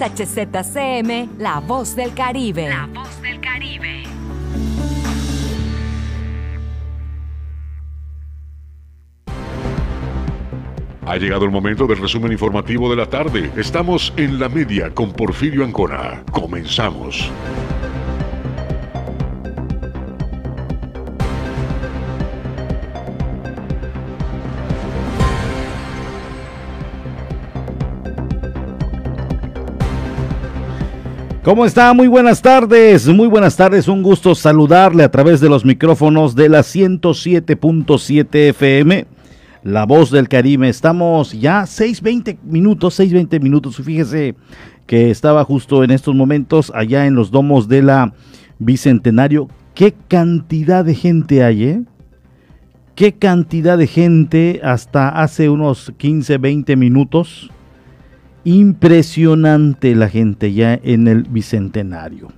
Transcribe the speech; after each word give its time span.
XHZCM, 0.00 1.38
La 1.38 1.60
Voz 1.60 1.94
del 1.94 2.14
Caribe. 2.14 2.70
La 2.70 2.86
Voz 2.86 3.20
del 3.20 3.38
Caribe. 3.38 4.02
Ha 11.06 11.16
llegado 11.16 11.44
el 11.44 11.50
momento 11.50 11.86
del 11.86 11.98
resumen 11.98 12.32
informativo 12.32 12.88
de 12.88 12.96
la 12.96 13.06
tarde. 13.06 13.50
Estamos 13.56 14.14
en 14.16 14.38
la 14.38 14.48
media 14.48 14.94
con 14.94 15.12
Porfirio 15.12 15.64
Ancona. 15.64 16.22
Comenzamos. 16.32 17.30
¿Cómo 31.42 31.64
está? 31.64 31.94
Muy 31.94 32.06
buenas 32.06 32.42
tardes, 32.42 33.08
muy 33.08 33.26
buenas 33.26 33.56
tardes, 33.56 33.88
un 33.88 34.02
gusto 34.02 34.34
saludarle 34.34 35.04
a 35.04 35.10
través 35.10 35.40
de 35.40 35.48
los 35.48 35.64
micrófonos 35.64 36.34
de 36.34 36.50
la 36.50 36.60
107.7 36.60 38.50
FM, 38.50 39.06
La 39.62 39.86
Voz 39.86 40.10
del 40.10 40.28
Caribe. 40.28 40.68
Estamos 40.68 41.32
ya 41.32 41.62
6.20 41.62 42.40
minutos, 42.42 43.00
6.20 43.00 43.40
minutos, 43.40 43.76
fíjese 43.76 44.34
que 44.86 45.10
estaba 45.10 45.42
justo 45.44 45.82
en 45.82 45.92
estos 45.92 46.14
momentos 46.14 46.70
allá 46.74 47.06
en 47.06 47.14
los 47.14 47.30
domos 47.30 47.68
de 47.68 47.82
la 47.84 48.12
Bicentenario. 48.58 49.48
¿Qué 49.74 49.94
cantidad 50.08 50.84
de 50.84 50.94
gente 50.94 51.42
hay, 51.42 51.64
eh? 51.64 51.82
¿Qué 52.94 53.14
cantidad 53.14 53.78
de 53.78 53.86
gente 53.86 54.60
hasta 54.62 55.08
hace 55.08 55.48
unos 55.48 55.90
15, 55.96 56.36
20 56.36 56.76
minutos? 56.76 57.50
Impresionante 58.44 59.94
la 59.94 60.08
gente 60.08 60.52
ya 60.52 60.78
en 60.82 61.08
el 61.08 61.24
Bicentenario. 61.24 62.28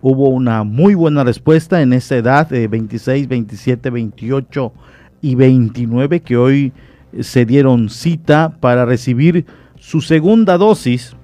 Hubo 0.00 0.28
una 0.28 0.64
muy 0.64 0.94
buena 0.94 1.24
respuesta 1.24 1.80
en 1.82 1.92
esa 1.92 2.16
edad 2.16 2.48
de 2.48 2.66
26, 2.68 3.28
27, 3.28 3.90
28 3.90 4.72
y 5.20 5.34
29 5.34 6.20
que 6.20 6.36
hoy 6.36 6.72
se 7.20 7.44
dieron 7.44 7.88
cita 7.88 8.56
para 8.60 8.84
recibir 8.84 9.46
su 9.78 10.00
segunda 10.00 10.58
dosis 10.58 11.14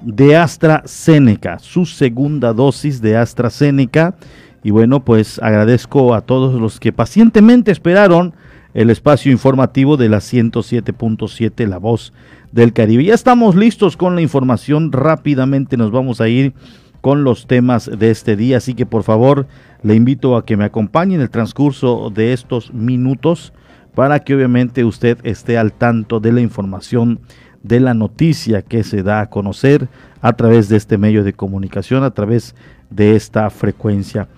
de 0.00 0.36
AstraZeneca, 0.36 1.58
su 1.58 1.86
segunda 1.86 2.52
dosis 2.52 3.00
de 3.00 3.16
AstraZeneca. 3.16 4.16
Y 4.64 4.70
bueno, 4.70 5.04
pues 5.04 5.40
agradezco 5.42 6.14
a 6.14 6.22
todos 6.22 6.60
los 6.60 6.80
que 6.80 6.92
pacientemente 6.92 7.70
esperaron 7.70 8.34
el 8.74 8.90
espacio 8.90 9.30
informativo 9.32 9.96
de 9.96 10.08
la 10.08 10.18
107.7 10.18 11.66
La 11.66 11.78
Voz 11.78 12.12
del 12.52 12.72
Caribe. 12.72 13.04
Ya 13.04 13.14
estamos 13.14 13.54
listos 13.54 13.96
con 13.96 14.14
la 14.14 14.22
información, 14.22 14.92
rápidamente 14.92 15.76
nos 15.76 15.90
vamos 15.90 16.20
a 16.20 16.28
ir 16.28 16.54
con 17.00 17.24
los 17.24 17.46
temas 17.46 17.90
de 17.98 18.10
este 18.10 18.36
día, 18.36 18.58
así 18.58 18.74
que 18.74 18.86
por 18.86 19.02
favor 19.02 19.46
le 19.82 19.94
invito 19.94 20.36
a 20.36 20.44
que 20.44 20.56
me 20.56 20.64
acompañe 20.64 21.16
en 21.16 21.20
el 21.20 21.30
transcurso 21.30 22.10
de 22.14 22.32
estos 22.32 22.72
minutos 22.72 23.52
para 23.94 24.20
que 24.20 24.34
obviamente 24.34 24.84
usted 24.84 25.18
esté 25.24 25.58
al 25.58 25.72
tanto 25.72 26.20
de 26.20 26.32
la 26.32 26.40
información 26.40 27.20
de 27.62 27.80
la 27.80 27.94
noticia 27.94 28.62
que 28.62 28.84
se 28.84 29.02
da 29.02 29.20
a 29.20 29.30
conocer 29.30 29.88
a 30.20 30.32
través 30.34 30.68
de 30.68 30.76
este 30.76 30.98
medio 30.98 31.24
de 31.24 31.32
comunicación, 31.32 32.04
a 32.04 32.12
través 32.12 32.54
de 32.90 33.16
esta 33.16 33.50
frecuencia. 33.50 34.28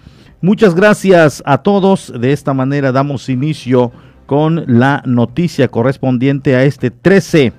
Muchas 0.41 0.75
gracias 0.75 1.43
a 1.47 1.59
todos. 1.59 2.13
De 2.19 2.33
esta 2.33 2.53
manera 2.53 2.93
damos 2.93 3.29
inicio 3.29 3.93
con 4.27 4.65
la 4.67 5.03
noticia 5.07 5.69
correspondiente 5.69 6.57
a 6.57 6.65
este 6.65 6.91
13, 6.91 7.53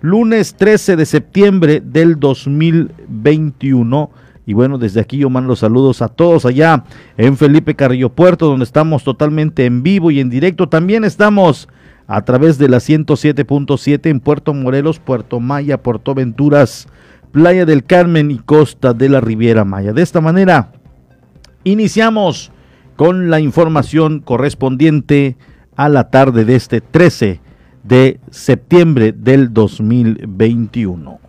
lunes 0.00 0.54
13 0.54 0.96
de 0.96 1.06
septiembre 1.06 1.82
del 1.84 2.18
2021. 2.18 4.10
Y 4.44 4.54
bueno, 4.54 4.76
desde 4.78 5.00
aquí 5.00 5.18
yo 5.18 5.30
mando 5.30 5.54
saludos 5.54 6.02
a 6.02 6.08
todos 6.08 6.44
allá 6.44 6.84
en 7.16 7.36
Felipe 7.36 7.74
Carrillo 7.74 8.10
Puerto, 8.10 8.46
donde 8.46 8.64
estamos 8.64 9.04
totalmente 9.04 9.66
en 9.66 9.82
vivo 9.82 10.10
y 10.10 10.20
en 10.20 10.30
directo. 10.30 10.68
También 10.68 11.04
estamos 11.04 11.68
a 12.06 12.24
través 12.24 12.58
de 12.58 12.68
la 12.68 12.78
107.7 12.78 14.10
en 14.10 14.20
Puerto 14.20 14.52
Morelos, 14.52 14.98
Puerto 14.98 15.40
Maya, 15.40 15.82
Puerto 15.82 16.14
Venturas, 16.14 16.88
Playa 17.30 17.64
del 17.64 17.84
Carmen 17.84 18.30
y 18.30 18.38
Costa 18.38 18.92
de 18.92 19.08
la 19.08 19.20
Riviera 19.20 19.64
Maya. 19.64 19.92
De 19.92 20.02
esta 20.02 20.20
manera, 20.20 20.72
iniciamos 21.64 22.50
con 22.96 23.30
la 23.30 23.40
información 23.40 24.20
correspondiente 24.20 25.36
a 25.76 25.88
la 25.88 26.10
tarde 26.10 26.44
de 26.44 26.56
este 26.56 26.80
13 26.80 27.40
de 27.82 28.20
septiembre 28.30 29.12
del 29.12 29.52
2021. 29.52 31.21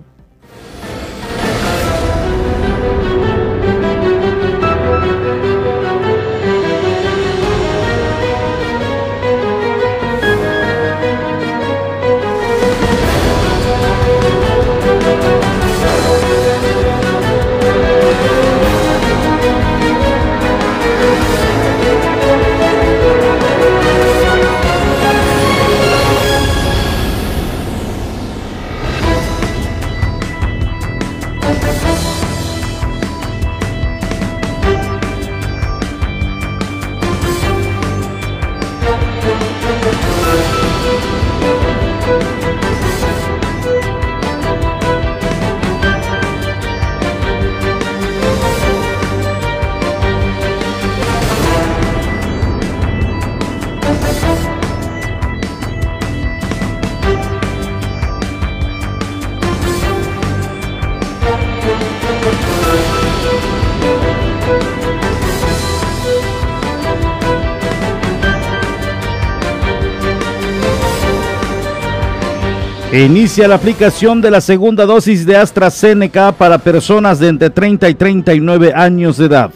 Inicia 73.04 73.50
la 73.50 73.56
aplicación 73.56 74.22
de 74.22 74.32
la 74.32 74.40
segunda 74.40 74.86
dosis 74.86 75.26
de 75.26 75.36
AstraZeneca 75.36 76.32
para 76.32 76.60
personas 76.60 77.20
de 77.20 77.28
entre 77.28 77.50
30 77.50 77.90
y 77.90 77.96
39 77.96 78.72
años 78.74 79.18
de 79.18 79.26
edad. 79.26 79.52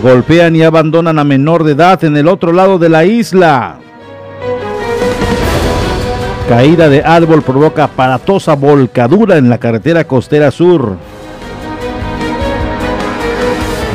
Golpean 0.00 0.54
y 0.54 0.62
abandonan 0.62 1.18
a 1.18 1.24
menor 1.24 1.64
de 1.64 1.72
edad 1.72 2.04
en 2.04 2.16
el 2.16 2.28
otro 2.28 2.52
lado 2.52 2.78
de 2.78 2.88
la 2.88 3.04
isla. 3.04 3.80
Caída 6.48 6.88
de 6.88 7.02
árbol 7.02 7.42
provoca 7.42 7.82
aparatosa 7.82 8.54
volcadura 8.54 9.38
en 9.38 9.50
la 9.50 9.58
carretera 9.58 10.04
costera 10.04 10.52
sur. 10.52 10.96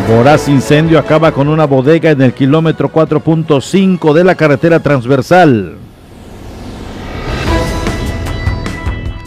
Voraz 0.10 0.50
incendio 0.50 1.00
acaba 1.00 1.32
con 1.32 1.48
una 1.48 1.64
bodega 1.64 2.12
en 2.12 2.22
el 2.22 2.34
kilómetro 2.34 2.92
4.5 2.92 4.12
de 4.12 4.26
la 4.26 4.36
carretera 4.36 4.82
transversal. 4.82 5.78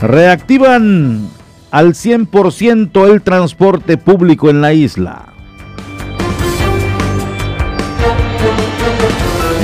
Reactivan 0.07 1.29
al 1.71 1.95
100% 1.95 3.11
el 3.11 3.23
transporte 3.23 3.97
público 3.97 4.51
en 4.51 4.61
la 4.61 4.73
isla. 4.73 5.27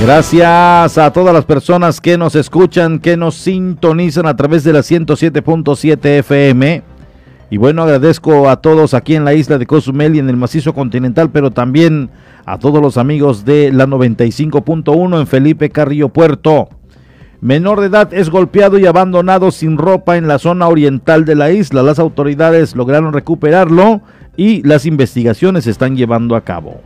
Gracias 0.03 0.97
a 0.97 1.13
todas 1.13 1.35
las 1.35 1.45
personas 1.45 2.01
que 2.01 2.17
nos 2.17 2.35
escuchan, 2.35 3.01
que 3.01 3.19
nos 3.19 3.35
sintonizan 3.35 4.27
a 4.27 4.35
través 4.35 4.65
de 4.65 4.73
la 4.73 4.81
107.7 4.81 6.19
FM. 6.21 6.83
Y 7.51 7.57
bueno, 7.59 7.83
agradezco 7.83 8.49
a 8.49 8.61
todos 8.63 8.95
aquí 8.95 9.15
en 9.15 9.25
la 9.27 9.35
isla 9.35 9.59
de 9.59 9.67
Cozumel 9.67 10.17
y 10.17 10.21
en 10.21 10.31
el 10.31 10.37
macizo 10.37 10.73
continental, 10.73 11.31
pero 11.31 11.51
también 11.51 12.09
a 12.47 12.59
todos 12.59 12.81
los 12.81 12.97
amigos 12.97 13.45
de 13.45 13.73
la 13.73 13.87
95.1 13.87 15.21
en 15.21 15.27
Felipe 15.27 15.69
Carrillo 15.69 16.09
Puerto. 16.09 16.71
Menor 17.41 17.81
de 17.81 17.87
edad 17.87 18.13
es 18.13 18.29
golpeado 18.29 18.79
y 18.79 18.85
abandonado 18.85 19.51
sin 19.51 19.79
ropa 19.79 20.19
en 20.19 20.29
la 20.29 20.39
zona 20.39 20.69
oriental 20.69 21.25
de 21.25 21.35
la 21.35 21.51
isla. 21.51 21.83
Las 21.83 21.99
autoridades 21.99 22.77
lograron 22.77 23.15
recuperarlo 23.15 24.03
y 24.37 24.63
las 24.63 24.85
investigaciones 24.85 25.65
se 25.65 25.71
están 25.71 25.97
llevando 25.97 26.37
a 26.37 26.43
cabo. 26.43 26.83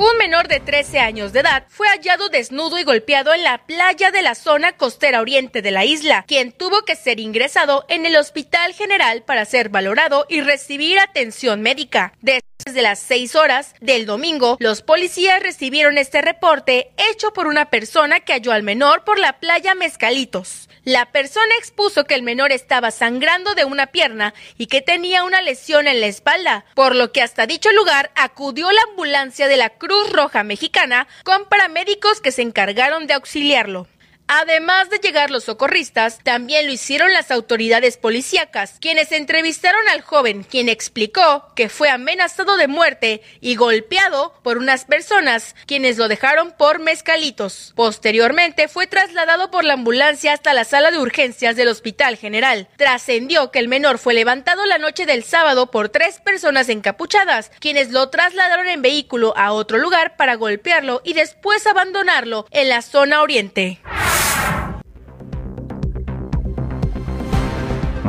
Un 0.00 0.16
menor 0.16 0.48
de 0.48 0.60
13 0.60 0.98
años 0.98 1.34
de 1.34 1.40
edad 1.40 1.66
fue 1.68 1.86
hallado 1.88 2.30
desnudo 2.30 2.78
y 2.78 2.84
golpeado 2.84 3.34
en 3.34 3.44
la 3.44 3.58
playa 3.66 4.10
de 4.10 4.22
la 4.22 4.34
zona 4.34 4.72
costera 4.72 5.20
oriente 5.20 5.60
de 5.60 5.72
la 5.72 5.84
isla, 5.84 6.24
quien 6.26 6.52
tuvo 6.52 6.86
que 6.86 6.96
ser 6.96 7.20
ingresado 7.20 7.84
en 7.90 8.06
el 8.06 8.16
Hospital 8.16 8.72
General 8.72 9.22
para 9.24 9.44
ser 9.44 9.68
valorado 9.68 10.24
y 10.30 10.40
recibir 10.40 10.98
atención 10.98 11.60
médica. 11.60 12.14
Después 12.22 12.74
de 12.74 12.80
las 12.80 12.98
6 13.00 13.34
horas 13.36 13.74
del 13.82 14.06
domingo, 14.06 14.56
los 14.58 14.80
policías 14.80 15.42
recibieron 15.42 15.98
este 15.98 16.22
reporte 16.22 16.92
hecho 17.10 17.34
por 17.34 17.46
una 17.46 17.68
persona 17.68 18.20
que 18.20 18.32
halló 18.32 18.52
al 18.52 18.62
menor 18.62 19.04
por 19.04 19.18
la 19.18 19.38
playa 19.38 19.74
Mezcalitos. 19.74 20.70
La 20.84 21.12
persona 21.12 21.54
expuso 21.58 22.04
que 22.04 22.14
el 22.14 22.22
menor 22.22 22.52
estaba 22.52 22.90
sangrando 22.90 23.54
de 23.54 23.66
una 23.66 23.88
pierna 23.88 24.32
y 24.56 24.66
que 24.66 24.80
tenía 24.80 25.24
una 25.24 25.42
lesión 25.42 25.86
en 25.86 26.00
la 26.00 26.06
espalda, 26.06 26.64
por 26.74 26.96
lo 26.96 27.12
que 27.12 27.20
hasta 27.20 27.46
dicho 27.46 27.70
lugar 27.72 28.10
acudió 28.14 28.72
la 28.72 28.80
ambulancia 28.88 29.46
de 29.46 29.58
la 29.58 29.68
Cruz 29.68 29.89
Roja 30.12 30.44
Mexicana 30.44 31.06
con 31.24 31.44
paramédicos 31.46 32.20
que 32.20 32.32
se 32.32 32.42
encargaron 32.42 33.06
de 33.06 33.14
auxiliarlo. 33.14 33.86
Además 34.32 34.88
de 34.90 34.98
llegar 34.98 35.32
los 35.32 35.42
socorristas, 35.42 36.20
también 36.22 36.66
lo 36.66 36.72
hicieron 36.72 37.12
las 37.12 37.32
autoridades 37.32 37.96
policíacas, 37.96 38.76
quienes 38.80 39.10
entrevistaron 39.10 39.88
al 39.88 40.02
joven, 40.02 40.44
quien 40.44 40.68
explicó 40.68 41.52
que 41.56 41.68
fue 41.68 41.88
amenazado 41.88 42.56
de 42.56 42.68
muerte 42.68 43.22
y 43.40 43.56
golpeado 43.56 44.32
por 44.44 44.58
unas 44.58 44.84
personas, 44.84 45.56
quienes 45.66 45.98
lo 45.98 46.06
dejaron 46.06 46.52
por 46.52 46.78
mezcalitos. 46.78 47.72
Posteriormente 47.74 48.68
fue 48.68 48.86
trasladado 48.86 49.50
por 49.50 49.64
la 49.64 49.72
ambulancia 49.72 50.32
hasta 50.32 50.54
la 50.54 50.62
sala 50.62 50.92
de 50.92 50.98
urgencias 50.98 51.56
del 51.56 51.66
Hospital 51.66 52.16
General. 52.16 52.68
Trascendió 52.76 53.50
que 53.50 53.58
el 53.58 53.66
menor 53.66 53.98
fue 53.98 54.14
levantado 54.14 54.64
la 54.64 54.78
noche 54.78 55.06
del 55.06 55.24
sábado 55.24 55.72
por 55.72 55.88
tres 55.88 56.20
personas 56.20 56.68
encapuchadas, 56.68 57.50
quienes 57.58 57.90
lo 57.90 58.10
trasladaron 58.10 58.68
en 58.68 58.80
vehículo 58.80 59.36
a 59.36 59.50
otro 59.50 59.78
lugar 59.78 60.16
para 60.16 60.36
golpearlo 60.36 61.02
y 61.02 61.14
después 61.14 61.66
abandonarlo 61.66 62.46
en 62.52 62.68
la 62.68 62.82
zona 62.82 63.22
oriente. 63.22 63.80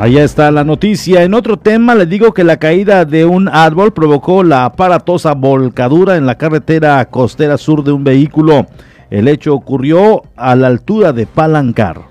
Allá 0.01 0.24
está 0.24 0.50
la 0.50 0.63
noticia. 0.63 1.21
En 1.21 1.36
otro 1.36 1.57
tema, 1.57 1.94
le 1.94 2.07
digo 2.07 2.33
que 2.33 2.44
la 2.44 2.57
caída 2.57 3.06
de 3.06 3.24
un 3.24 3.48
árbol 3.48 3.94
provocó 3.94 4.42
la 4.42 4.65
aparatosa 4.65 5.36
volcadura 5.36 6.18
en 6.18 6.25
la 6.25 6.39
carretera 6.39 7.06
costera 7.06 7.56
sur 7.59 7.83
de 7.83 7.92
un 7.92 8.03
vehículo. 8.03 8.65
El 9.12 9.27
hecho 9.27 9.53
ocurrió 9.53 10.24
a 10.36 10.56
la 10.56 10.69
altura 10.69 11.13
de 11.13 11.27
Palancar. 11.27 12.11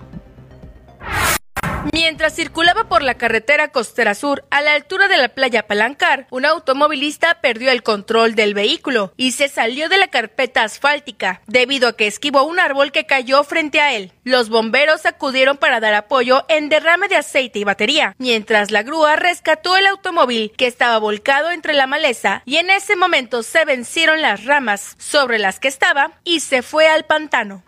Mientras 1.93 2.35
circulaba 2.35 2.89
por 2.89 3.03
la 3.03 3.15
carretera 3.15 3.69
costera 3.69 4.15
sur 4.15 4.45
a 4.51 4.61
la 4.61 4.75
altura 4.75 5.09
de 5.09 5.17
la 5.17 5.31
playa 5.31 5.67
Palancar, 5.67 6.27
un 6.31 6.45
automovilista 6.45 7.41
perdió 7.41 7.71
el 7.71 7.83
control 7.83 8.35
del 8.35 8.53
vehículo 8.53 9.13
y 9.17 9.33
se 9.33 9.49
salió 9.49 9.89
de 9.89 9.97
la 9.97 10.09
carpeta 10.09 10.63
asfáltica 10.63 11.41
debido 11.47 11.89
a 11.89 11.97
que 11.97 12.07
esquivó 12.07 12.45
un 12.45 12.61
árbol 12.61 12.93
que 12.93 13.07
cayó 13.07 13.43
frente 13.45 13.81
a 13.81 13.95
él. 13.95 14.13
Los 14.25 14.51
bomberos 14.51 15.07
acudieron 15.07 15.57
para 15.57 15.81
dar 15.81 15.95
apoyo 15.95 16.45
en 16.49 16.69
derrame 16.69 17.09
de 17.09 17.17
aceite 17.17 17.59
y 17.59 17.65
batería, 17.65 18.15
mientras 18.19 18.71
la 18.71 18.83
grúa 18.83 19.17
rescató 19.17 19.77
el 19.77 19.87
automóvil 19.87 20.53
que 20.57 20.67
estaba 20.67 20.99
volcado 20.99 21.51
entre 21.51 21.73
la 21.73 21.87
maleza 21.87 22.43
y 22.45 22.57
en 22.57 22.71
ese 22.71 22.95
momento 22.95 23.43
se 23.43 23.65
vencieron 23.65 24.21
las 24.21 24.45
ramas 24.45 24.97
sobre 24.99 25.39
las 25.39 25.59
que 25.59 25.69
estaba 25.69 26.13
y 26.25 26.41
se 26.41 26.63
fue 26.63 26.89
al 26.89 27.05
pantano. 27.05 27.63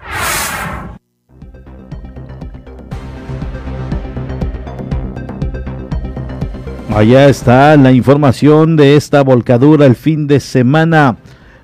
Allá 6.95 7.27
está 7.31 7.75
la 7.79 7.91
información 7.91 8.77
de 8.77 8.97
esta 8.97 9.23
volcadura 9.23 9.87
el 9.87 9.97
fin 9.97 10.27
de 10.27 10.41
semana. 10.41 11.17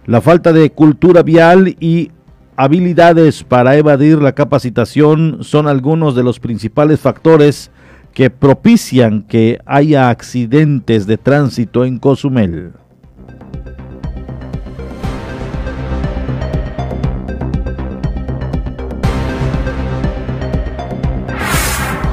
La 0.07 0.23
falta 0.23 0.55
de 0.55 0.71
cultura 0.71 1.23
vial 1.23 1.77
y 1.81 2.11
habilidades 2.57 3.45
para 3.45 3.77
evadir 3.77 4.23
la 4.23 4.33
capacitación 4.33 5.41
son 5.43 5.69
algunos 5.69 6.15
de 6.15 6.25
los 6.25 6.41
principales 6.41 7.01
factores 7.01 7.71
que 8.15 8.31
propician 8.31 9.23
que 9.23 9.59
haya 9.67 10.09
accidentes 10.09 11.07
de 11.07 11.19
tránsito 11.19 11.85
en 11.85 11.99
Cozumel. 11.99 12.73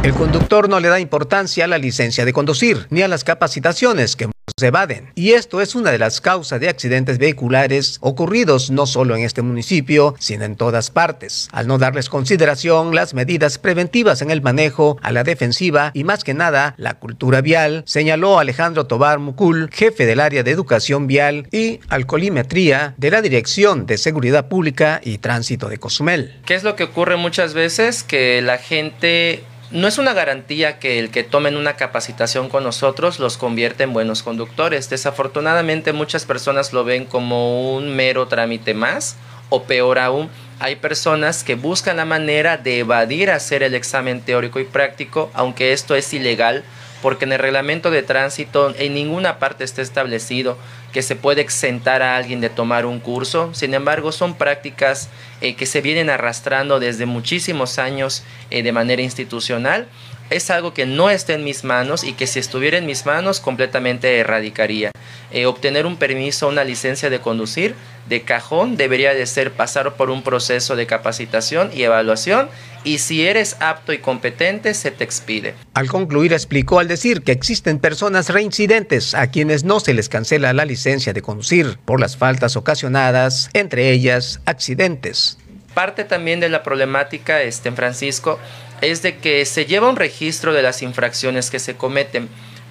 El 0.06 0.13
conductor 0.13 0.69
no 0.69 0.80
le 0.80 0.88
da 0.88 1.00
importancia 1.00 1.66
a 1.66 1.68
la 1.68 1.80
licencia 1.80 2.25
de 2.25 2.31
conducir 2.31 2.86
ni 2.92 3.02
a 3.02 3.07
las 3.07 3.24
capacitaciones 3.24 4.16
que 4.16 4.30
se 4.56 4.68
evaden. 4.68 5.10
Y 5.16 5.31
esto 5.31 5.62
es 5.62 5.74
una 5.74 5.90
de 5.90 5.98
las 5.98 6.22
causas 6.22 6.60
de 6.60 6.69
accidentes 6.69 7.18
vehiculares 7.18 7.98
ocurridos 8.02 8.69
no 8.69 8.86
solo 8.86 9.16
en 9.16 9.24
este 9.24 9.42
municipio, 9.42 10.13
sino 10.19 10.46
en 10.46 10.57
todas 10.57 10.92
partes. 10.92 11.50
Al 11.52 11.66
no 11.66 11.80
darles 11.80 12.10
consideración 12.10 12.94
las 12.94 13.16
medidas 13.16 13.57
preventivas 13.57 14.22
en 14.22 14.30
el 14.30 14.44
manejo, 14.44 15.00
a 15.02 15.12
la 15.12 15.24
defensiva 15.24 15.90
y 15.96 16.04
más 16.04 16.24
que 16.24 16.36
nada 16.36 16.75
la 16.78 17.00
cultura 17.00 17.42
vial, 17.42 17.81
señaló 17.88 18.38
Alejandro 18.38 18.86
Tobar 18.86 19.18
Mucul, 19.18 19.72
jefe 19.74 20.06
del 20.06 20.19
área 20.19 20.44
de 20.44 20.51
educación 20.51 21.08
vial 21.08 21.48
y 21.51 21.80
alcoholimetría 21.90 22.94
de 22.98 23.10
la 23.10 23.24
Dirección 23.24 23.88
de 23.88 23.98
Seguridad 23.98 24.50
Pública 24.50 25.01
y 25.04 25.18
Tránsito 25.18 25.68
de 25.68 25.80
Cozumel. 25.80 26.42
¿Qué 26.46 26.54
es 26.54 26.63
lo 26.63 26.75
que 26.75 26.84
ocurre 26.84 27.18
muchas 27.18 27.56
veces? 27.56 28.04
Que 28.04 28.44
la 28.44 28.60
gente 28.60 29.44
no 29.75 29.89
es 29.89 29.98
una 29.98 30.13
garantía 30.13 30.80
que 30.80 31.00
el 31.00 31.12
que 31.12 31.24
tomen 31.24 31.57
una 31.57 31.75
capacitación 31.75 32.48
con 32.48 32.63
nosotros 32.63 33.19
los 33.19 33.38
convierte 33.38 33.83
en 33.83 33.92
buenos 33.92 34.24
conductores. 34.24 34.89
Desafortunadamente 34.89 35.92
muchas 35.92 36.24
personas 36.24 36.72
lo 36.72 36.86
ven 36.86 37.06
como 37.06 37.75
un 37.75 37.94
mero 37.94 38.27
trámite 38.27 38.74
más 38.74 39.18
o 39.50 39.63
peor 39.63 40.00
aún, 40.00 40.30
hay 40.60 40.77
personas 40.77 41.44
que 41.44 41.56
buscan 41.56 41.98
la 41.98 42.06
manera 42.06 42.57
de 42.57 42.80
evadir 42.80 43.30
hacer 43.30 43.63
el 43.63 43.75
examen 43.75 44.22
teórico 44.22 44.60
y 44.60 44.63
práctico, 44.63 45.30
aunque 45.33 45.74
esto 45.74 45.95
es 45.95 46.13
ilegal, 46.13 46.63
porque 47.06 47.25
en 47.25 47.34
el 47.34 47.38
reglamento 47.38 47.92
de 47.92 48.02
tránsito 48.02 48.74
en 48.80 48.96
ninguna 48.96 49.38
parte 49.38 49.63
está 49.63 49.84
establecido 49.84 50.57
que 50.92 51.04
se 51.04 51.16
puede 51.16 51.42
exentar 51.42 52.02
a 52.02 52.18
alguien 52.18 52.42
de 52.42 52.50
tomar 52.50 52.88
un 52.88 53.00
curso. 53.00 53.54
Sin 53.54 53.75
embargo, 53.75 54.12
son 54.12 54.34
prácticas 54.34 55.10
eh, 55.40 55.54
que 55.54 55.68
se 55.68 55.81
vienen 55.81 56.10
arrastrando 56.10 56.80
desde 56.80 57.06
muchísimos 57.06 57.78
años 57.78 58.24
eh, 58.50 58.63
de 58.63 58.72
manera 58.72 59.04
institucional. 59.04 59.86
Es 60.30 60.50
algo 60.50 60.74
que 60.74 60.86
no 60.86 61.10
está 61.10 61.33
en 61.33 61.44
mis 61.44 61.63
manos 61.63 62.04
y 62.04 62.13
que 62.13 62.25
si 62.25 62.39
estuviera 62.39 62.77
en 62.77 62.86
mis 62.86 63.06
manos 63.06 63.39
completamente 63.39 64.18
erradicaría. 64.18 64.92
Eh, 65.31 65.45
obtener 65.45 65.86
un 65.86 65.98
permiso, 65.98 66.48
una 66.48 66.63
licencia 66.63 67.10
de 67.10 67.19
conducir 67.19 67.75
de 68.07 68.22
cajón 68.22 68.77
debería 68.77 69.13
de 69.13 69.25
ser 69.25 69.51
pasar 69.51 69.95
por 69.95 70.10
un 70.10 70.24
proceso 70.24 70.75
de 70.75 70.86
capacitación 70.88 71.72
y 71.74 71.83
evaluación 71.83 72.50
y 72.83 73.00
si 73.00 73.25
eres 73.25 73.57
apto 73.60 73.94
y 73.94 73.98
competente 73.98 74.74
se 74.74 74.92
te 74.92 75.04
expide. 75.04 75.56
Al 75.74 75.88
concluir 75.88 76.33
explicó 76.33 76.79
al 76.79 76.88
decir 76.88 77.24
que 77.24 77.32
existen 77.32 77.79
personas 77.79 78.29
reincidentes 78.29 79.15
a 79.15 79.32
quienes 79.32 79.63
no 79.63 79.79
se 79.79 79.94
les 79.94 80.08
cancela 80.08 80.53
la 80.53 80.65
licencia 80.65 81.13
de 81.13 81.22
conducir 81.22 81.79
por 81.84 82.00
las 82.00 82.15
faltas 82.15 82.55
ocasionadas, 82.55 83.50
entre 83.53 83.91
ellas 83.91 84.39
accidentes. 84.46 85.38
Parte 85.74 86.05
también 86.05 86.39
de 86.39 86.48
la 86.48 86.63
problemática, 86.63 87.41
este, 87.41 87.72
Francisco, 87.72 88.39
es 88.82 89.01
de 89.01 89.17
que 89.17 89.46
se 89.46 89.65
lleva 89.65 89.89
un 89.89 89.96
registro 89.96 90.53
de 90.53 90.62
las 90.62 90.82
infracciones 90.82 91.50
que 91.50 91.60
se 91.60 91.75
cometen, 91.75 92.29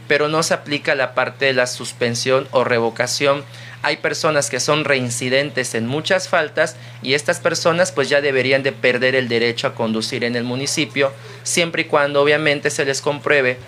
pero 0.08 0.28
no 0.28 0.42
se 0.42 0.54
aplica 0.54 0.94
la 0.94 1.14
parte 1.14 1.46
de 1.46 1.54
la 1.54 1.66
suspensión 1.66 2.46
o 2.50 2.64
revocación. 2.64 3.44
Hay 3.82 3.99
personas 3.99 4.50
que 4.50 4.61
son 4.61 4.84
reincidentes 4.84 5.75
en 5.75 5.87
muchas 5.87 6.28
faltas 6.28 6.76
y 7.02 7.14
estas 7.14 7.40
personas 7.40 7.92
pues 7.92 8.08
ya 8.08 8.20
deberían 8.20 8.62
de 8.62 8.73
perder 8.73 9.14
el 9.14 9.28
derecho 9.28 9.66
a 9.66 9.75
conducir 9.75 10.25
en 10.25 10.37
el 10.37 10.44
municipio, 10.44 11.12
siempre 11.42 11.82
y 11.82 11.87
cuando 11.87 12.23
obviamente 12.23 12.70
se 12.70 12.84
les 12.84 13.00
compruebe 13.00 13.58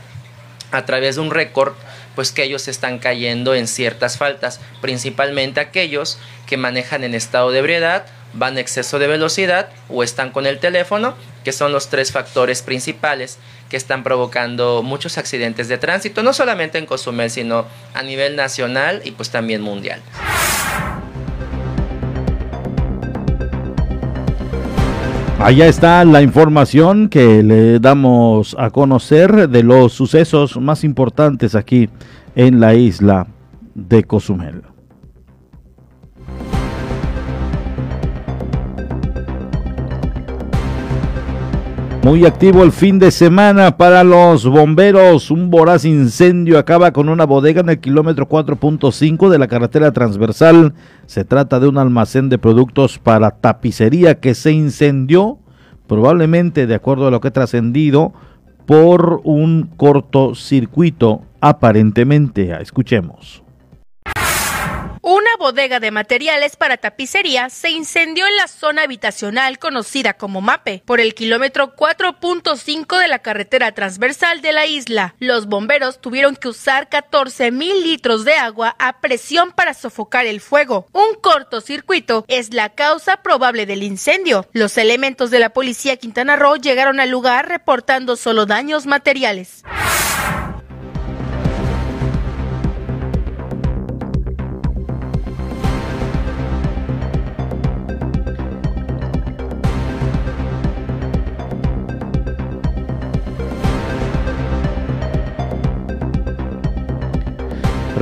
a 0.73 0.85
través 0.85 1.17
de 1.17 1.21
un 1.23 1.31
récord 1.31 1.75
pues 2.15 2.33
que 2.33 2.43
ellos 2.43 2.67
están 2.67 2.99
cayendo 2.99 3.55
en 3.55 3.69
ciertas 3.69 4.17
faltas, 4.17 4.59
principalmente 4.81 5.61
aquellos 5.61 6.19
que 6.47 6.57
manejan 6.57 7.05
en 7.05 7.15
estado 7.15 7.51
de 7.51 7.59
ebriedad, 7.59 8.07
van 8.37 8.57
a 8.57 8.61
exceso 8.61 8.99
de 8.99 9.07
velocidad 9.07 9.69
o 9.89 10.03
están 10.03 10.31
con 10.31 10.47
el 10.47 10.59
teléfono, 10.59 11.15
que 11.45 11.53
son 11.53 11.73
los 11.73 11.89
tres 11.89 12.13
factores 12.13 12.63
principales 12.63 13.39
que 13.69 13.77
están 13.77 14.03
provocando 14.03 14.83
muchos 14.83 15.19
accidentes 15.19 15.69
de 15.69 15.79
tránsito, 15.79 16.23
no 16.23 16.33
solamente 16.33 16.79
en 16.79 16.87
Cozumel, 16.87 17.31
sino 17.31 17.65
a 17.95 18.03
nivel 18.03 18.37
nacional 18.37 19.03
y 19.05 19.11
pues 19.13 19.31
también 19.31 19.63
mundial. 19.63 20.01
Allá 25.39 25.67
está 25.67 26.05
la 26.05 26.23
información 26.23 27.09
que 27.09 27.43
le 27.43 27.79
damos 27.79 28.57
a 28.59 28.71
conocer 28.71 29.49
de 29.49 29.63
los 29.63 29.93
sucesos 29.93 30.57
más 30.57 30.83
importantes 30.83 31.55
aquí 31.55 31.91
en 32.35 32.59
la 32.59 32.75
isla 32.75 33.27
de 33.75 34.03
Cozumel. 34.05 34.63
Muy 42.07 42.25
activo 42.25 42.63
el 42.63 42.71
fin 42.71 43.01
de 43.01 43.11
semana 43.11 43.77
para 43.77 44.05
los 44.05 44.47
bomberos. 44.47 45.33
Un 45.33 45.51
voraz 45.51 45.85
incendio 45.85 46.57
acaba 46.57 46.93
con 46.93 47.09
una 47.09 47.27
bodega 47.27 47.63
en 47.63 47.69
el 47.69 47.81
kilómetro 47.81 48.29
4.5 48.29 49.29
de 49.29 49.39
la 49.41 49.49
carretera 49.49 49.91
transversal. 49.91 50.73
Se 51.07 51.25
trata 51.25 51.59
de 51.59 51.67
un 51.67 51.79
almacén 51.79 52.29
de 52.29 52.39
productos 52.39 53.01
para 53.01 53.33
tapicería 53.33 54.21
que 54.21 54.37
se 54.37 54.53
incendió, 54.53 55.41
probablemente 55.89 56.69
de 56.69 56.77
acuerdo 56.77 57.09
a 57.09 57.11
lo 57.11 57.21
que 57.21 57.27
ha 57.27 57.33
trascendido, 57.33 58.13
por 58.67 59.21
un 59.25 59.73
cortocircuito 59.77 61.23
aparentemente. 61.41 62.57
Escuchemos. 62.63 63.43
Bodega 65.37 65.81
de 65.81 65.91
materiales 65.91 66.57
para 66.57 66.77
tapicería 66.77 67.51
se 67.51 67.71
incendió 67.71 68.27
en 68.27 68.37
la 68.37 68.49
zona 68.49 68.83
habitacional 68.83 69.59
conocida 69.59 70.15
como 70.15 70.41
MAPE, 70.41 70.83
por 70.85 71.01
el 71.01 71.15
kilómetro 71.15 71.75
4.5 71.77 73.01
de 73.01 73.09
la 73.09 73.21
carretera 73.21 73.73
transversal 73.73 74.41
de 74.41 74.53
la 74.53 74.67
isla. 74.67 75.15
Los 75.19 75.47
bomberos 75.47 76.01
tuvieron 76.01 76.37
que 76.37 76.49
usar 76.49 76.89
14 76.89 77.51
mil 77.51 77.83
litros 77.83 78.25
de 78.25 78.35
agua 78.35 78.77
a 78.79 79.01
presión 79.01 79.53
para 79.53 79.75
sofocar 79.75 80.27
el 80.27 80.41
fuego. 80.41 80.87
Un 80.93 81.15
cortocircuito 81.21 82.25
es 82.29 82.53
la 82.53 82.71
causa 82.71 83.19
probable 83.23 83.67
del 83.67 83.83
incendio. 83.83 84.47
Los 84.53 84.79
elementos 84.79 85.31
de 85.31 85.41
la 85.41 85.51
policía 85.51 85.97
Quintana 85.97 86.37
Roo 86.37 86.57
llegaron 86.57 87.01
al 87.01 87.11
lugar 87.11 87.49
reportando 87.49 88.17
solo 88.17 88.47
daños 88.47 88.87
materiales. 88.87 89.63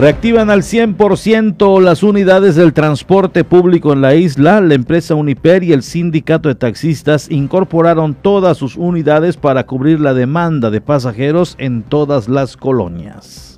Reactivan 0.05 0.51
al 0.51 0.61
100% 0.61 1.81
las 1.81 2.03
unidades 2.03 2.57
del 2.57 2.75
transporte 2.75 3.43
público 3.43 3.95
en 3.95 4.03
la 4.03 4.15
isla. 4.15 4.61
La 4.61 4.75
empresa 4.75 5.15
Uniper 5.15 5.65
y 5.65 5.73
el 5.73 5.83
sindicato 5.83 6.51
de 6.51 6.55
taxistas 6.55 7.31
incorporaron 7.31 8.13
todas 8.13 8.59
sus 8.59 8.77
unidades 8.77 9.39
para 9.39 9.65
cubrir 9.65 10.01
la 10.01 10.13
demanda 10.13 10.71
de 10.71 10.83
pasajeros 10.83 11.55
en 11.57 11.83
todas 11.83 12.29
las 12.29 12.59
colonias 12.59 13.54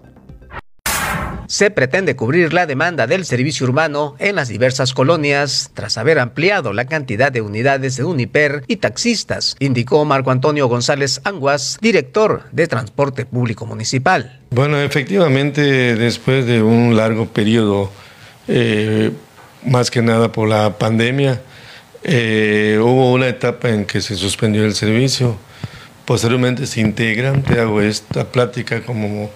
se 1.48 1.70
pretende 1.70 2.16
cubrir 2.16 2.52
la 2.52 2.66
demanda 2.66 3.06
del 3.06 3.24
servicio 3.24 3.66
urbano 3.66 4.14
en 4.18 4.36
las 4.36 4.48
diversas 4.48 4.92
colonias 4.92 5.70
tras 5.74 5.98
haber 5.98 6.18
ampliado 6.18 6.72
la 6.72 6.86
cantidad 6.86 7.32
de 7.32 7.40
unidades 7.40 7.96
de 7.96 8.04
Uniper 8.04 8.62
y 8.66 8.76
taxistas, 8.76 9.56
indicó 9.58 10.04
Marco 10.04 10.30
Antonio 10.30 10.68
González 10.68 11.20
Anguas, 11.24 11.78
director 11.80 12.44
de 12.52 12.66
Transporte 12.66 13.26
Público 13.26 13.66
Municipal. 13.66 14.40
Bueno, 14.50 14.80
efectivamente, 14.80 15.96
después 15.96 16.46
de 16.46 16.62
un 16.62 16.96
largo 16.96 17.26
periodo, 17.26 17.90
eh, 18.48 19.10
más 19.64 19.90
que 19.90 20.02
nada 20.02 20.32
por 20.32 20.48
la 20.48 20.78
pandemia, 20.78 21.40
eh, 22.02 22.78
hubo 22.80 23.12
una 23.12 23.28
etapa 23.28 23.68
en 23.70 23.84
que 23.84 24.00
se 24.00 24.14
suspendió 24.14 24.64
el 24.64 24.74
servicio. 24.74 25.36
Posteriormente 26.04 26.66
se 26.66 26.80
integran, 26.80 27.42
te 27.42 27.60
hago 27.60 27.80
esta 27.80 28.30
plática 28.30 28.82
como 28.82 29.30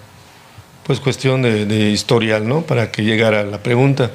pues 0.85 0.99
cuestión 0.99 1.41
de, 1.41 1.89
historial, 1.91 2.47
¿no? 2.47 2.61
Para 2.61 2.91
que 2.91 3.03
llegara 3.03 3.43
la 3.43 3.61
pregunta. 3.61 4.11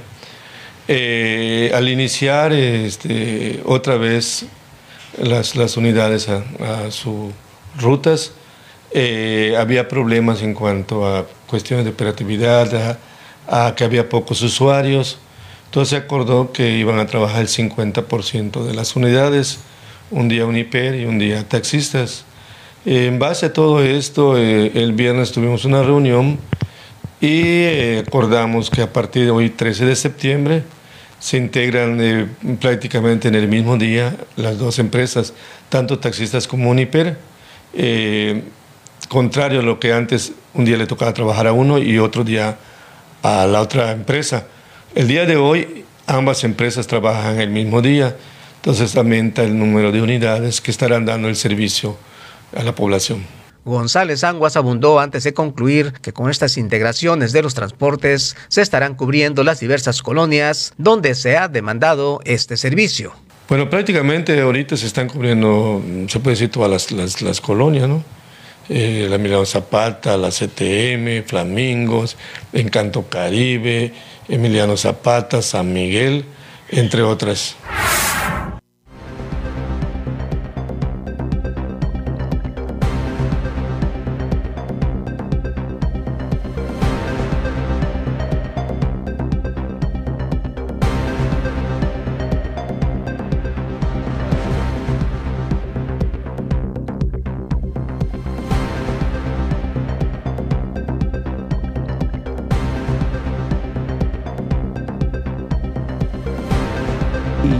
Eh, 0.89 1.73
al 1.75 1.89
iniciar 1.89 2.53
este, 2.53 3.61
otra 3.65 3.97
vez 3.97 4.47
las, 5.19 5.57
las 5.57 5.77
unidades 5.77 6.29
a, 6.29 6.91
sus 6.91 7.33
rutas, 7.79 8.33
eh, 8.93 9.55
había 9.59 9.89
problemas 9.89 10.43
en 10.43 10.55
cuanto 10.55 11.07
a 11.07 11.27
cuestiones 11.47 11.85
de 11.85 11.91
operatividad, 11.91 12.99
a, 13.49 13.75
que 13.75 13.85
había 13.85 14.09
pocos 14.09 14.43
usuarios. 14.43 15.19
Entonces 15.67 15.91
se 15.91 15.97
acordó 15.97 16.53
que 16.53 16.79
iban 16.79 16.99
a 16.99 17.07
trabajar 17.07 17.43
el 17.43 17.49
50% 17.49 18.65
de 18.65 18.75
las 18.75 18.97
unidades, 18.97 19.59
un 20.11 20.29
día 20.29 20.47
Uniper 20.47 20.95
y 20.95 21.05
un 21.05 21.19
día 21.19 21.47
taxistas. 21.49 22.25
En 22.85 23.19
base 23.19 23.47
a 23.47 23.53
todo 23.53 23.83
esto, 23.83 24.39
eh, 24.39 24.71
el 24.75 24.93
viernes 24.93 25.33
tuvimos 25.33 25.65
una 25.65 25.83
reunión 25.83 26.39
y 27.21 27.43
eh, 27.43 28.05
acordamos 28.07 28.71
que 28.71 28.83
a 28.83 28.93
partir 28.93 29.25
de 29.25 29.31
hoy, 29.31 29.51
13 29.51 29.87
de 29.87 29.97
septiembre, 29.97 30.63
se 31.19 31.39
integran 31.39 31.99
eh, 32.01 32.27
prácticamente 32.61 33.29
en 33.29 33.35
el 33.35 33.49
mismo 33.49 33.77
día 33.77 34.17
las 34.37 34.59
dos 34.59 34.79
empresas, 34.79 35.33
tanto 35.69 35.99
taxistas 35.99 36.47
como 36.47 36.71
Uniper, 36.71 37.19
contrario 39.09 39.61
a 39.61 39.63
lo 39.63 39.79
que 39.79 39.93
antes 39.93 40.33
un 40.55 40.65
día 40.65 40.77
le 40.77 40.87
tocaba 40.87 41.13
trabajar 41.13 41.47
a 41.47 41.53
uno 41.53 41.79
y 41.79 41.99
otro 41.99 42.25
día 42.25 42.57
a 43.23 43.47
la 43.47 43.61
otra 43.61 43.93
empresa. 43.93 44.47
El 44.95 45.09
día 45.09 45.27
de 45.27 45.37
hoy 45.37 45.85
ambas 46.07 46.45
empresas 46.45 46.87
trabajan 46.87 47.41
el 47.41 47.51
mismo 47.51 47.83
día, 47.83 48.17
entonces 48.57 48.97
aumenta 48.97 49.43
el 49.43 49.59
número 49.59 49.93
de 49.93 50.01
unidades 50.01 50.61
que 50.61 50.71
estarán 50.71 51.05
dando 51.05 51.29
el 51.29 51.37
servicio 51.37 51.97
a 52.57 52.63
la 52.63 52.75
población. 52.75 53.36
González 53.67 54.23
Anguas 54.23 54.57
abundó 54.57 55.01
antes 55.01 55.25
de 55.25 55.35
concluir 55.35 55.93
que 56.01 56.13
con 56.13 56.31
estas 56.31 56.57
integraciones 56.57 57.33
de 57.33 57.43
los 57.43 57.55
transportes 57.55 58.37
se 58.47 58.63
estarán 58.63 58.95
cubriendo 58.95 59.43
las 59.43 59.59
diversas 59.59 60.03
colonias 60.03 60.73
donde 60.79 61.17
se 61.17 61.37
ha 61.37 61.49
demandado 61.49 62.21
este 62.25 62.57
servicio. 62.57 63.13
Bueno, 63.49 63.69
prácticamente 63.69 64.41
ahorita 64.41 64.77
se 64.77 64.87
están 64.87 65.09
cubriendo, 65.09 65.83
se 66.07 66.21
puede 66.21 66.37
decir, 66.37 66.51
todas 66.51 66.93
las, 67.23 67.41
colonias, 67.41 67.89
¿no? 67.89 68.05
Eh, 68.69 69.07
la 69.09 69.17
Emiliano 69.17 69.45
Zapata, 69.45 70.17
la 70.17 70.31
CTM, 70.31 71.25
Flamingos, 71.27 72.17
Encanto 72.53 73.09
Caribe, 73.09 73.93
Emiliano 74.29 74.77
Zapata, 74.77 75.43
San 75.43 75.73
Miguel, 75.73 76.25
entre 76.69 77.03
otras. 77.03 77.57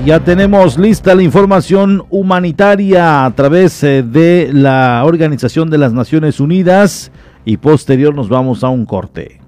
Ya 0.07 0.21
tenemos 0.21 0.79
lista 0.79 1.17
la 1.17 1.25
información 1.25 2.07
humanitaria 2.11 3.25
a 3.25 3.31
través 3.35 3.83
eh, 3.83 4.05
de 4.05 4.51
la 4.53 5.03
Organización 5.05 5.69
de 5.69 5.79
las 5.79 5.93
Naciones 5.93 6.39
Unidas 6.39 7.11
y 7.45 7.57
posterior 7.57 8.15
nos 8.15 8.29
vamos 8.29 8.63
a 8.63 8.69
un 8.69 8.87
corte. 8.87 9.41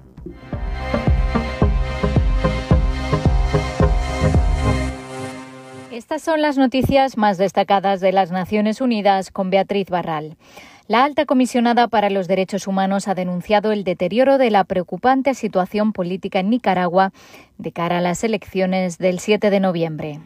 Estas 5.93 6.21
son 6.23 6.41
las 6.41 6.57
noticias 6.57 7.17
más 7.17 7.37
destacadas 7.37 8.01
de 8.01 8.11
las 8.11 8.31
Naciones 8.31 8.81
Unidas 8.81 9.31
con 9.31 9.49
Beatriz 9.49 9.89
Barral. 9.89 10.35
La 10.89 11.03
alta 11.03 11.27
comisionada 11.27 11.87
para 11.87 12.09
los 12.09 12.27
derechos 12.27 12.65
humanos 12.65 13.07
ha 13.07 13.13
denunciado 13.13 13.71
el 13.71 13.83
deterioro 13.83 14.39
de 14.39 14.49
la 14.49 14.63
preocupante 14.63 15.35
situación 15.35 15.93
política 15.93 16.39
en 16.39 16.49
Nicaragua 16.49 17.13
de 17.59 17.71
cara 17.71 17.99
a 17.99 18.01
las 18.01 18.23
elecciones 18.23 18.97
del 18.97 19.19
7 19.19 19.51
de 19.51 19.59
noviembre. 19.59 20.19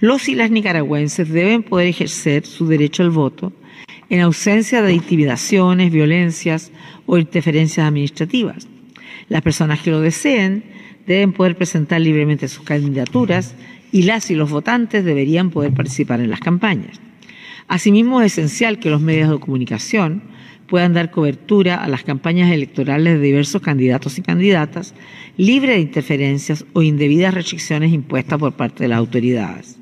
Los 0.00 0.30
y 0.30 0.34
las 0.34 0.50
nicaragüenses 0.50 1.30
deben 1.30 1.62
poder 1.62 1.88
ejercer 1.88 2.46
su 2.46 2.66
derecho 2.66 3.02
al 3.02 3.10
voto 3.10 3.52
en 4.08 4.22
ausencia 4.22 4.80
de 4.80 4.94
intimidaciones, 4.94 5.92
violencias 5.92 6.72
o 7.04 7.18
interferencias 7.18 7.86
administrativas. 7.86 8.66
Las 9.28 9.42
personas 9.42 9.80
que 9.80 9.90
lo 9.90 10.00
deseen 10.00 10.64
deben 11.06 11.34
poder 11.34 11.58
presentar 11.58 12.00
libremente 12.00 12.48
sus 12.48 12.64
candidaturas 12.64 13.54
y 13.92 14.04
las 14.04 14.30
y 14.30 14.34
los 14.34 14.50
votantes 14.50 15.04
deberían 15.04 15.50
poder 15.50 15.74
participar 15.74 16.20
en 16.20 16.30
las 16.30 16.40
campañas. 16.40 17.00
Asimismo, 17.68 18.22
es 18.22 18.32
esencial 18.32 18.78
que 18.78 18.90
los 18.90 19.00
medios 19.00 19.30
de 19.30 19.38
comunicación 19.38 20.22
puedan 20.68 20.94
dar 20.94 21.10
cobertura 21.10 21.76
a 21.76 21.88
las 21.88 22.02
campañas 22.02 22.50
electorales 22.50 23.14
de 23.14 23.20
diversos 23.20 23.62
candidatos 23.62 24.18
y 24.18 24.22
candidatas, 24.22 24.94
libre 25.36 25.72
de 25.72 25.80
interferencias 25.80 26.64
o 26.72 26.82
indebidas 26.82 27.34
restricciones 27.34 27.92
impuestas 27.92 28.38
por 28.38 28.52
parte 28.52 28.84
de 28.84 28.88
las 28.88 28.98
autoridades. 28.98 29.78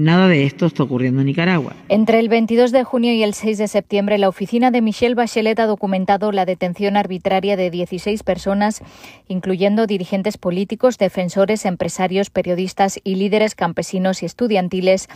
Nada 0.00 0.28
de 0.28 0.46
esto 0.46 0.64
está 0.64 0.82
ocurriendo 0.84 1.20
en 1.20 1.26
Nicaragua. 1.26 1.74
Entre 1.90 2.20
el 2.20 2.30
22 2.30 2.72
de 2.72 2.84
junio 2.84 3.12
y 3.12 3.22
el 3.22 3.34
6 3.34 3.58
de 3.58 3.68
septiembre, 3.68 4.16
la 4.16 4.30
oficina 4.30 4.70
de 4.70 4.80
Michelle 4.80 5.14
Bachelet 5.14 5.60
ha 5.60 5.66
documentado 5.66 6.32
la 6.32 6.46
detención 6.46 6.96
arbitraria 6.96 7.54
de 7.54 7.70
16 7.70 8.22
personas, 8.22 8.80
incluyendo 9.28 9.86
dirigentes 9.86 10.38
políticos, 10.38 10.96
defensores, 10.96 11.66
empresarios, 11.66 12.30
periodistas 12.30 12.98
y 13.04 13.16
líderes 13.16 13.54
campesinos 13.54 14.22
y 14.22 14.26
estudiantiles, 14.26 15.06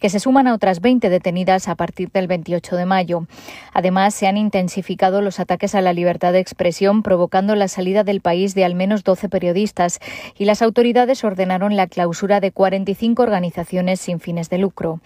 que 0.00 0.10
se 0.10 0.18
suman 0.18 0.48
a 0.48 0.54
otras 0.54 0.80
20 0.80 1.08
detenidas 1.08 1.68
a 1.68 1.76
partir 1.76 2.10
del 2.10 2.26
28 2.26 2.74
de 2.74 2.84
mayo. 2.84 3.28
Además, 3.72 4.12
se 4.12 4.26
han 4.26 4.36
intensificado 4.36 5.22
los 5.22 5.38
ataques 5.38 5.76
a 5.76 5.82
la 5.82 5.92
libertad 5.92 6.32
de 6.32 6.40
expresión, 6.40 7.04
provocando 7.04 7.54
la 7.54 7.68
salida 7.68 8.02
del 8.02 8.20
país 8.20 8.56
de 8.56 8.64
al 8.64 8.74
menos 8.74 9.04
12 9.04 9.28
periodistas, 9.28 10.00
y 10.36 10.46
las 10.46 10.62
autoridades 10.62 11.22
ordenaron 11.22 11.76
la 11.76 11.86
clausura 11.86 12.40
de 12.40 12.50
45 12.50 13.22
organizaciones 13.22 14.00
sin 14.00 14.18
de 14.32 14.58
lucro. 14.58 15.00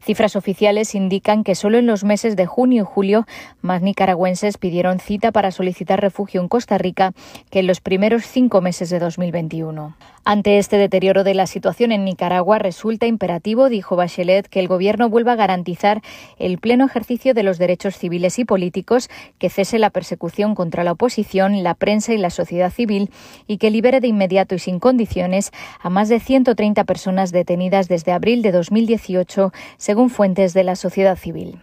Cifras 0.00 0.36
oficiales 0.36 0.94
indican 0.94 1.44
que 1.44 1.54
solo 1.54 1.78
en 1.78 1.86
los 1.86 2.04
meses 2.04 2.36
de 2.36 2.46
junio 2.46 2.82
y 2.82 2.86
julio 2.86 3.26
más 3.60 3.80
nicaragüenses 3.82 4.58
pidieron 4.58 4.98
cita 4.98 5.30
para 5.30 5.52
solicitar 5.52 6.00
refugio 6.00 6.40
en 6.40 6.48
Costa 6.48 6.78
Rica 6.78 7.12
que 7.50 7.60
en 7.60 7.66
los 7.66 7.80
primeros 7.80 8.24
cinco 8.24 8.60
meses 8.60 8.90
de 8.90 8.98
2021. 8.98 9.94
Ante 10.24 10.58
este 10.58 10.76
deterioro 10.76 11.24
de 11.24 11.34
la 11.34 11.48
situación 11.48 11.90
en 11.90 12.04
Nicaragua, 12.04 12.60
resulta 12.60 13.06
imperativo, 13.06 13.68
dijo 13.68 13.96
Bachelet, 13.96 14.46
que 14.46 14.60
el 14.60 14.68
Gobierno 14.68 15.08
vuelva 15.08 15.32
a 15.32 15.36
garantizar 15.36 16.00
el 16.38 16.58
pleno 16.58 16.86
ejercicio 16.86 17.34
de 17.34 17.42
los 17.42 17.58
derechos 17.58 17.96
civiles 17.96 18.38
y 18.38 18.44
políticos, 18.44 19.10
que 19.38 19.50
cese 19.50 19.80
la 19.80 19.90
persecución 19.90 20.54
contra 20.54 20.84
la 20.84 20.92
oposición, 20.92 21.64
la 21.64 21.74
prensa 21.74 22.14
y 22.14 22.18
la 22.18 22.30
sociedad 22.30 22.70
civil 22.70 23.10
y 23.48 23.58
que 23.58 23.72
libere 23.72 23.98
de 23.98 24.06
inmediato 24.06 24.54
y 24.54 24.60
sin 24.60 24.78
condiciones 24.78 25.50
a 25.80 25.90
más 25.90 26.08
de 26.08 26.20
130 26.20 26.84
personas 26.84 27.32
detenidas 27.32 27.88
desde 27.88 28.12
abril 28.12 28.42
de 28.42 28.52
2018, 28.52 29.52
según 29.76 30.08
fuentes 30.08 30.54
de 30.54 30.62
la 30.62 30.76
sociedad 30.76 31.16
civil. 31.16 31.58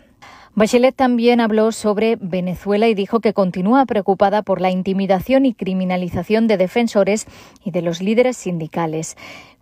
Bachelet 0.60 0.94
también 0.94 1.40
habló 1.40 1.72
sobre 1.72 2.18
Venezuela 2.20 2.90
y 2.90 2.94
dijo 2.94 3.22
que 3.22 3.32
continúa 3.32 3.86
preocupada 3.86 4.42
por 4.42 4.60
la 4.60 4.70
intimidación 4.70 5.46
y 5.46 5.54
criminalización 5.54 6.48
de 6.48 6.58
defensores 6.58 7.28
y 7.64 7.72
de 7.72 7.82
los 7.82 8.02
líderes 8.02 8.36
sindicales. 8.36 9.16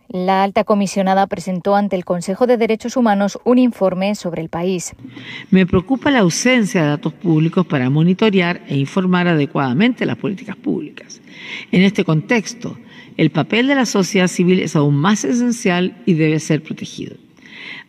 La 0.08 0.42
alta 0.42 0.64
comisionada 0.64 1.28
presentó 1.28 1.76
ante 1.76 1.94
el 1.94 2.04
Consejo 2.04 2.48
de 2.48 2.56
Derechos 2.56 2.96
Humanos 2.96 3.38
un 3.44 3.58
informe 3.58 4.16
sobre 4.16 4.42
el 4.42 4.48
país. 4.48 4.92
Me 5.52 5.66
preocupa 5.66 6.10
la 6.10 6.18
ausencia 6.18 6.82
de 6.82 6.88
datos 6.88 7.12
públicos 7.12 7.64
para 7.64 7.88
monitorear 7.90 8.62
e 8.66 8.76
informar 8.76 9.28
adecuadamente 9.28 10.04
las 10.04 10.16
políticas 10.16 10.56
públicas. 10.56 11.20
En 11.70 11.82
este 11.82 12.02
contexto, 12.02 12.76
el 13.16 13.30
papel 13.30 13.68
de 13.68 13.76
la 13.76 13.86
sociedad 13.86 14.26
civil 14.26 14.58
es 14.58 14.74
aún 14.74 14.96
más 14.96 15.24
esencial 15.24 16.02
y 16.06 16.14
debe 16.14 16.40
ser 16.40 16.60
protegido. 16.60 17.27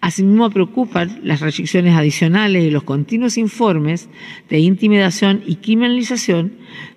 Asimismo, 0.02 0.50
preocupan 0.50 1.20
las 1.24 1.42
restricciones 1.42 1.96
adicionales 1.96 2.64
y 2.64 2.72
los 2.72 2.84
continuos 2.84 3.38
informes 3.38 4.10
de 4.50 4.60
intimidación 4.60 5.44
y 5.46 5.56
criminalización 5.58 6.54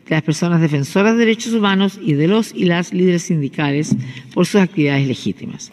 de 0.07 0.15
las 0.15 0.23
personas 0.23 0.61
defensoras 0.61 1.15
de 1.15 1.21
derechos 1.21 1.53
humanos 1.53 1.99
y 2.03 2.15
de 2.15 2.29
los 2.29 2.53
y 2.55 2.65
las 2.65 2.93
líderes 2.93 3.25
sindicales 3.25 3.97
por 4.35 4.47
sus 4.47 4.61
actividades 4.61 5.07
legítimas. 5.07 5.73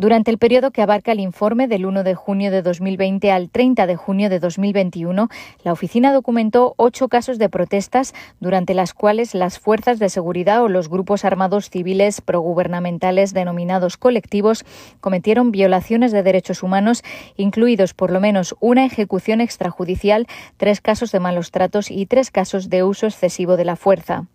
Durante 0.00 0.30
el 0.30 0.38
periodo 0.38 0.70
que 0.70 0.80
abarca 0.80 1.12
el 1.12 1.20
informe 1.20 1.68
del 1.68 1.84
1 1.84 2.04
de 2.04 2.14
junio 2.14 2.50
de 2.50 2.62
2020 2.62 3.30
al 3.32 3.50
30 3.50 3.86
de 3.86 3.96
junio 3.96 4.30
de 4.30 4.38
2021, 4.38 5.28
la 5.62 5.72
oficina 5.72 6.10
documentó 6.14 6.72
ocho 6.78 7.08
casos 7.08 7.36
de 7.36 7.50
protestas 7.50 8.14
durante 8.40 8.72
las 8.72 8.94
cuales 8.94 9.34
las 9.34 9.58
fuerzas 9.58 9.98
de 9.98 10.08
seguridad 10.08 10.62
o 10.62 10.70
los 10.70 10.88
grupos 10.88 11.26
armados 11.26 11.68
civiles 11.68 12.22
progubernamentales 12.22 13.34
denominados 13.34 13.98
colectivos 13.98 14.64
cometieron 15.02 15.52
violaciones 15.52 16.12
de 16.12 16.22
derechos 16.22 16.62
humanos, 16.62 17.04
incluidos 17.36 17.92
por 17.92 18.10
lo 18.10 18.20
menos 18.20 18.56
una 18.58 18.86
ejecución 18.86 19.42
extrajudicial, 19.42 20.26
tres 20.56 20.80
casos 20.80 21.12
de 21.12 21.20
malos 21.20 21.50
tratos 21.50 21.90
y 21.90 22.06
tres 22.06 22.30
casos 22.30 22.70
de 22.70 22.84
uso 22.84 23.04
excesivo 23.04 23.58
de 23.58 23.66
la 23.66 23.76
fuerza. 23.76 24.28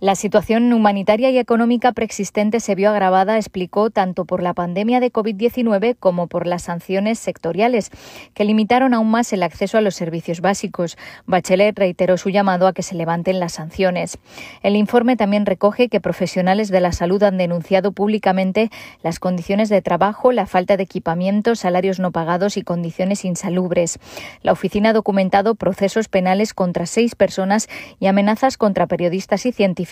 La 0.00 0.14
situación 0.14 0.72
humanitaria 0.72 1.28
y 1.28 1.36
económica 1.36 1.92
preexistente 1.92 2.60
se 2.60 2.74
vio 2.74 2.88
agravada, 2.88 3.36
explicó, 3.36 3.90
tanto 3.90 4.24
por 4.24 4.42
la 4.42 4.54
pandemia 4.54 4.98
de 4.98 5.12
COVID-19 5.12 5.94
como 6.00 6.26
por 6.26 6.46
las 6.46 6.62
sanciones 6.62 7.18
sectoriales, 7.18 7.90
que 8.32 8.46
limitaron 8.46 8.94
aún 8.94 9.10
más 9.10 9.30
el 9.34 9.42
acceso 9.42 9.76
a 9.76 9.82
los 9.82 9.94
servicios 9.94 10.40
básicos. 10.40 10.96
Bachelet 11.26 11.78
reiteró 11.78 12.16
su 12.16 12.30
llamado 12.30 12.66
a 12.66 12.72
que 12.72 12.82
se 12.82 12.94
levanten 12.94 13.40
las 13.40 13.52
sanciones. 13.52 14.16
El 14.62 14.74
informe 14.74 15.18
también 15.18 15.44
recoge 15.44 15.90
que 15.90 16.00
profesionales 16.00 16.70
de 16.70 16.80
la 16.80 16.92
salud 16.92 17.22
han 17.22 17.36
denunciado 17.36 17.92
públicamente 17.92 18.70
las 19.02 19.18
condiciones 19.18 19.68
de 19.68 19.82
trabajo, 19.82 20.32
la 20.32 20.46
falta 20.46 20.78
de 20.78 20.84
equipamiento, 20.84 21.56
salarios 21.56 22.00
no 22.00 22.10
pagados 22.10 22.56
y 22.56 22.62
condiciones 22.62 23.26
insalubres. 23.26 23.98
La 24.40 24.52
oficina 24.52 24.90
ha 24.90 24.94
documentado 24.94 25.56
procesos 25.56 26.08
penales 26.08 26.54
contra 26.54 26.86
seis 26.86 27.14
personas 27.14 27.68
y 27.98 28.06
amenazas 28.06 28.56
contra 28.56 28.86
periodistas 28.86 29.44
y 29.44 29.52
científicos 29.52 29.89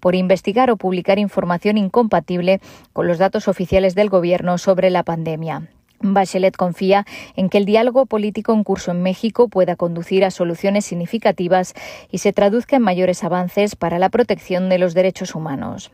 por 0.00 0.14
investigar 0.14 0.70
o 0.70 0.76
publicar 0.76 1.18
información 1.18 1.76
incompatible 1.78 2.60
con 2.92 3.06
los 3.06 3.18
datos 3.18 3.48
oficiales 3.48 3.94
del 3.94 4.08
Gobierno 4.08 4.58
sobre 4.58 4.90
la 4.90 5.02
pandemia. 5.02 5.68
Bachelet 6.00 6.56
confía 6.56 7.06
en 7.36 7.48
que 7.48 7.58
el 7.58 7.64
diálogo 7.64 8.06
político 8.06 8.52
en 8.52 8.64
curso 8.64 8.90
en 8.90 9.02
México 9.02 9.48
pueda 9.48 9.76
conducir 9.76 10.24
a 10.24 10.30
soluciones 10.30 10.84
significativas 10.84 11.74
y 12.10 12.18
se 12.18 12.32
traduzca 12.32 12.76
en 12.76 12.82
mayores 12.82 13.24
avances 13.24 13.76
para 13.76 13.98
la 13.98 14.10
protección 14.10 14.68
de 14.68 14.78
los 14.78 14.94
derechos 14.94 15.34
humanos. 15.34 15.90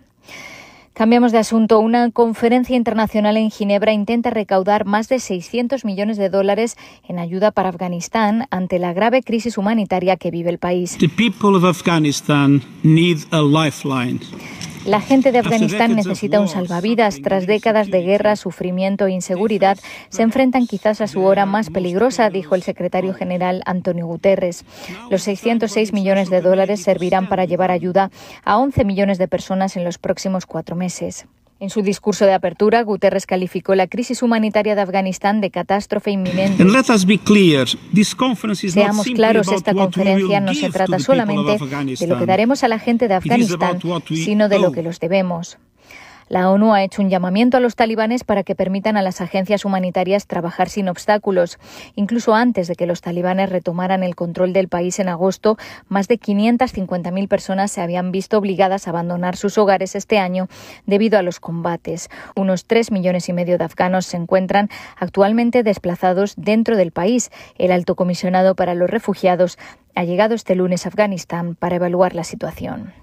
Cambiamos 0.94 1.33
de 1.33 1.38
asunto. 1.38 1.81
Una 1.81 2.11
conferencia 2.11 2.76
internacional 2.76 3.38
en 3.38 3.50
Ginebra 3.50 3.92
intenta 3.92 4.28
recaudar 4.28 4.85
más 4.85 5.09
de 5.09 5.20
600 5.20 5.87
millones 5.87 6.18
de 6.18 6.28
dólares 6.28 6.76
en 7.09 7.18
ayuda 7.18 7.50
para 7.50 7.70
Afganistán 7.70 8.46
ante 8.50 8.78
la 8.78 8.92
grave 8.92 9.22
crisis 9.22 9.57
humanitaria 9.57 10.16
que 10.16 10.31
vive 10.31 10.50
el 10.50 10.59
país. 10.59 10.98
The 10.98 11.09
people 11.09 11.57
of 11.57 11.64
Afghanistan 11.64 12.62
need 12.83 13.18
a 13.31 13.40
lifeline. 13.40 14.20
La 14.85 15.01
gente 15.01 15.31
de 15.31 15.38
Afganistán 15.38 15.95
necesita 15.95 16.40
un 16.40 16.49
salvavidas. 16.49 17.21
Tras 17.23 17.47
décadas 17.47 17.88
de 17.88 18.03
guerra, 18.03 18.35
sufrimiento 18.35 19.07
e 19.07 19.12
inseguridad, 19.12 19.79
se 20.09 20.23
enfrentan 20.23 20.66
quizás 20.66 21.01
a 21.01 21.07
su 21.07 21.23
hora 21.23 21.47
más 21.47 21.71
peligrosa, 21.71 22.31
dijo 22.31 22.57
el 22.57 22.62
secretario 22.62 23.14
general 23.14 23.62
Antonio 23.64 24.07
Guterres. 24.07 24.64
Los 25.09 25.23
606 25.23 25.92
millones 25.92 26.31
de 26.31 26.40
dólares 26.40 26.83
servirán 26.83 27.29
para 27.29 27.45
llevar 27.45 27.71
ayuda 27.71 28.11
a 28.45 28.59
11 28.59 28.85
millones 28.85 29.18
de 29.18 29.29
personas 29.29 29.77
en 29.77 29.85
los 29.85 29.99
próximos 29.99 30.47
cuatro 30.47 30.75
meses. 30.75 31.27
En 31.62 31.70
su 31.70 31.81
discurso 31.81 32.27
de 32.27 32.35
apertura, 32.35 32.83
Guterres 32.83 33.25
calificó 33.25 33.77
la 33.77 33.87
crisis 33.87 34.25
humanitaria 34.25 34.75
de 34.75 34.81
Afganistán 34.81 35.40
de 35.40 35.53
catástrofe 35.53 36.11
inminente. 36.11 36.61
Seamos 38.72 39.07
claros, 39.14 39.46
esta 39.46 39.72
conferencia 39.72 40.40
no 40.40 40.55
se 40.55 40.70
trata 40.70 40.98
solamente 40.98 41.59
de 42.01 42.07
lo 42.09 42.18
que 42.18 42.27
daremos 42.27 42.64
a 42.64 42.68
la 42.68 42.81
gente 42.81 43.07
de 43.07 43.14
Afganistán, 43.14 43.79
sino 44.09 44.48
de 44.48 44.59
lo 44.59 44.72
que 44.72 44.83
los 44.83 44.98
debemos. 44.98 45.59
La 46.33 46.51
ONU 46.51 46.73
ha 46.73 46.83
hecho 46.83 47.03
un 47.03 47.11
llamamiento 47.11 47.59
a 47.59 47.61
los 47.61 47.77
talibanes 47.77 48.25
para 48.25 48.42
que 48.42 48.55
permitan 48.55 48.97
a 48.97 49.03
las 49.03 49.21
agencias 49.21 49.66
humanitarias 49.66 50.27
trabajar 50.27 50.71
sin 50.71 50.88
obstáculos. 50.88 51.59
Incluso 51.95 52.35
antes 52.35 52.68
de 52.68 52.75
que 52.75 52.87
los 52.87 53.03
talibanes 53.03 53.51
retomaran 53.51 54.03
el 54.03 54.16
control 54.16 54.55
del 54.55 54.68
país 54.68 54.99
en 54.99 55.11
agosto, 55.11 55.59
más 55.88 56.09
de 56.09 56.18
550.000 56.18 57.29
personas 57.29 57.71
se 57.71 57.83
habían 57.83 58.12
visto 58.12 58.38
obligadas 58.38 58.87
a 58.87 58.92
abandonar 58.92 59.37
sus 59.37 59.59
hogares 59.59 59.95
este 59.95 60.18
año 60.18 60.49
debido 60.87 61.18
a 61.18 61.23
los 61.23 61.38
combates. 61.38 62.09
Unos 62.35 62.64
3 62.64 62.92
millones 62.92 63.29
y 63.29 63.35
medio 63.35 63.59
de 63.59 63.64
afganos 63.64 64.07
se 64.07 64.16
encuentran 64.16 64.71
actualmente 64.97 65.62
desplazados 65.62 66.33
dentro 66.38 66.79
del 66.79 66.92
país. 66.92 67.31
El 67.59 67.73
alto 67.73 67.95
comisionado 67.95 68.55
para 68.55 68.73
los 68.73 68.88
refugiados 68.88 69.59
ha 69.95 70.05
llegado 70.05 70.35
este 70.35 70.55
lunes 70.55 70.87
a 70.87 70.88
Afganistán 70.88 71.57
para 71.57 71.77
evaluar 71.77 72.14
la 72.14 72.25
situación. 72.25 72.95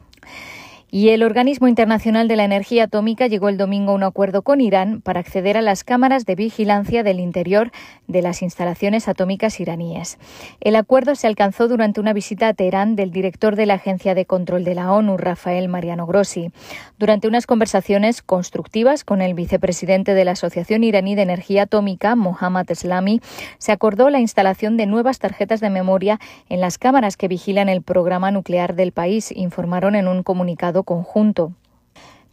Y 0.91 1.09
el 1.09 1.21
Organismo 1.21 1.67
Internacional 1.67 2.27
de 2.27 2.35
la 2.35 2.45
Energía 2.45 2.85
Atómica 2.85 3.27
llegó 3.27 3.47
el 3.49 3.57
domingo 3.57 3.91
a 3.91 3.95
un 3.95 4.01
acuerdo 4.01 4.41
con 4.41 4.59
Irán 4.59 5.01
para 5.01 5.19
acceder 5.19 5.55
a 5.55 5.61
las 5.61 5.83
cámaras 5.83 6.25
de 6.25 6.33
vigilancia 6.33 7.03
del 7.03 7.19
interior 7.19 7.71
de 8.07 8.23
las 8.23 8.41
instalaciones 8.41 9.07
atómicas 9.07 9.59
iraníes. 9.59 10.17
El 10.61 10.75
acuerdo 10.75 11.13
se 11.13 11.27
alcanzó 11.27 11.67
durante 11.67 11.99
una 11.99 12.11
visita 12.11 12.47
a 12.47 12.55
Teherán 12.55 12.95
del 12.95 13.11
director 13.11 13.55
de 13.55 13.67
la 13.67 13.75
Agencia 13.75 14.15
de 14.15 14.25
Control 14.25 14.63
de 14.63 14.73
la 14.73 14.91
ONU, 14.91 15.15
Rafael 15.17 15.69
Mariano 15.69 16.07
Grossi. 16.07 16.51
Durante 16.97 17.27
unas 17.27 17.45
conversaciones 17.45 18.23
constructivas 18.23 19.03
con 19.03 19.21
el 19.21 19.35
vicepresidente 19.35 20.15
de 20.15 20.25
la 20.25 20.31
Asociación 20.31 20.83
Iraní 20.83 21.13
de 21.13 21.21
Energía 21.21 21.63
Atómica, 21.63 22.15
Mohammad 22.15 22.69
Eslami, 22.71 23.21
se 23.59 23.71
acordó 23.71 24.09
la 24.09 24.21
instalación 24.21 24.75
de 24.75 24.87
nuevas 24.87 25.19
tarjetas 25.19 25.59
de 25.59 25.69
memoria 25.69 26.19
en 26.49 26.61
las 26.61 26.79
cámaras 26.79 27.15
que 27.15 27.27
vigilan 27.27 27.69
el 27.69 27.83
programa 27.83 28.31
nuclear 28.31 28.73
del 28.73 28.91
país, 28.91 29.31
informaron 29.31 29.93
en 29.93 30.07
un 30.07 30.23
comunicado 30.23 30.78
conjunto. 30.83 31.53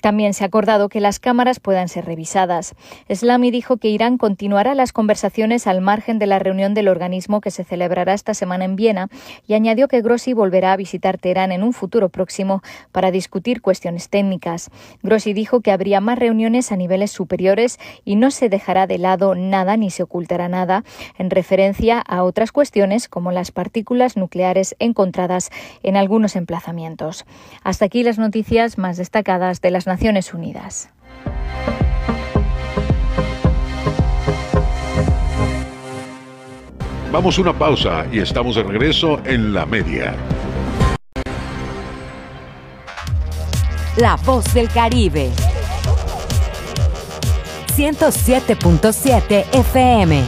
También 0.06 0.34
se 0.34 0.44
ha 0.44 0.46
acordado 0.46 0.88
que 0.88 1.00
las 1.00 1.18
cámaras 1.18 1.58
puedan 1.58 1.88
ser 1.88 2.04
revisadas. 2.04 2.76
Slami 3.12 3.50
dijo 3.50 3.78
que 3.78 3.88
Irán 3.88 4.18
continuará 4.18 4.76
las 4.76 4.92
conversaciones 4.92 5.66
al 5.66 5.80
margen 5.80 6.20
de 6.20 6.28
la 6.28 6.38
reunión 6.38 6.74
del 6.74 6.86
organismo 6.86 7.40
que 7.40 7.50
se 7.50 7.64
celebrará 7.64 8.14
esta 8.14 8.32
semana 8.32 8.64
en 8.66 8.76
Viena 8.76 9.08
y 9.48 9.54
añadió 9.54 9.88
que 9.88 10.02
Grossi 10.02 10.32
volverá 10.32 10.72
a 10.72 10.76
visitar 10.76 11.18
Teherán 11.18 11.50
en 11.50 11.64
un 11.64 11.72
futuro 11.72 12.08
próximo 12.08 12.62
para 12.92 13.10
discutir 13.10 13.60
cuestiones 13.60 14.08
técnicas. 14.08 14.70
Grossi 15.02 15.32
dijo 15.32 15.60
que 15.60 15.72
habría 15.72 16.00
más 16.00 16.20
reuniones 16.20 16.70
a 16.70 16.76
niveles 16.76 17.10
superiores 17.10 17.80
y 18.04 18.14
no 18.14 18.30
se 18.30 18.48
dejará 18.48 18.86
de 18.86 18.98
lado 18.98 19.34
nada 19.34 19.76
ni 19.76 19.90
se 19.90 20.04
ocultará 20.04 20.48
nada 20.48 20.84
en 21.18 21.30
referencia 21.30 21.98
a 21.98 22.22
otras 22.22 22.52
cuestiones 22.52 23.08
como 23.08 23.32
las 23.32 23.50
partículas 23.50 24.16
nucleares 24.16 24.76
encontradas 24.78 25.50
en 25.82 25.96
algunos 25.96 26.36
emplazamientos. 26.36 27.24
Hasta 27.64 27.86
aquí 27.86 28.04
las 28.04 28.18
noticias 28.18 28.78
más 28.78 28.98
destacadas 28.98 29.60
de 29.60 29.72
las 29.72 29.84
Naciones 29.84 29.95
Unidas. 30.34 30.90
Vamos 37.10 37.38
a 37.38 37.40
una 37.40 37.52
pausa 37.52 38.06
y 38.12 38.18
estamos 38.18 38.56
de 38.56 38.62
regreso 38.62 39.20
en 39.24 39.54
la 39.54 39.64
media. 39.64 40.14
La 43.96 44.16
voz 44.16 44.52
del 44.52 44.68
Caribe. 44.68 45.30
107.7 47.74 49.44
FM. 49.52 50.22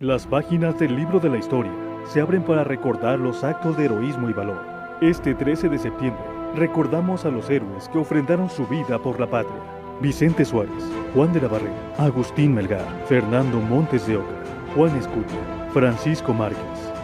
Las 0.00 0.26
páginas 0.26 0.78
del 0.78 0.96
libro 0.96 1.18
de 1.18 1.30
la 1.30 1.38
historia 1.38 1.83
se 2.14 2.20
abren 2.20 2.44
para 2.44 2.62
recordar 2.62 3.18
los 3.18 3.42
actos 3.42 3.76
de 3.76 3.86
heroísmo 3.86 4.30
y 4.30 4.32
valor. 4.32 4.60
Este 5.00 5.34
13 5.34 5.68
de 5.68 5.80
septiembre 5.80 6.22
recordamos 6.54 7.24
a 7.24 7.28
los 7.28 7.50
héroes 7.50 7.88
que 7.88 7.98
ofrendaron 7.98 8.48
su 8.48 8.68
vida 8.68 9.00
por 9.00 9.18
la 9.18 9.26
patria. 9.26 9.56
Vicente 10.00 10.44
Suárez, 10.44 10.84
Juan 11.12 11.32
de 11.32 11.40
la 11.40 11.48
Barrera, 11.48 11.74
Agustín 11.98 12.54
Melgar, 12.54 12.86
Fernando 13.08 13.58
Montes 13.58 14.06
de 14.06 14.16
Oca, 14.16 14.28
Juan 14.76 14.96
Escutia, 14.96 15.40
Francisco 15.72 16.32
Márquez, 16.32 16.62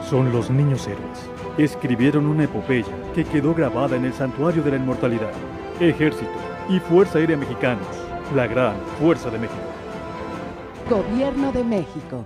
son 0.08 0.30
los 0.30 0.48
niños 0.48 0.86
héroes. 0.86 1.28
Escribieron 1.58 2.26
una 2.26 2.44
epopeya 2.44 2.94
que 3.12 3.24
quedó 3.24 3.52
grabada 3.52 3.96
en 3.96 4.04
el 4.04 4.12
Santuario 4.12 4.62
de 4.62 4.70
la 4.70 4.76
Inmortalidad. 4.76 5.32
Ejército 5.80 6.30
y 6.68 6.78
Fuerza 6.78 7.18
Aérea 7.18 7.36
Mexicanos, 7.36 7.88
la 8.36 8.46
gran 8.46 8.76
Fuerza 9.00 9.28
de 9.28 9.38
México. 9.40 9.58
Gobierno 10.88 11.50
de 11.50 11.64
México. 11.64 12.24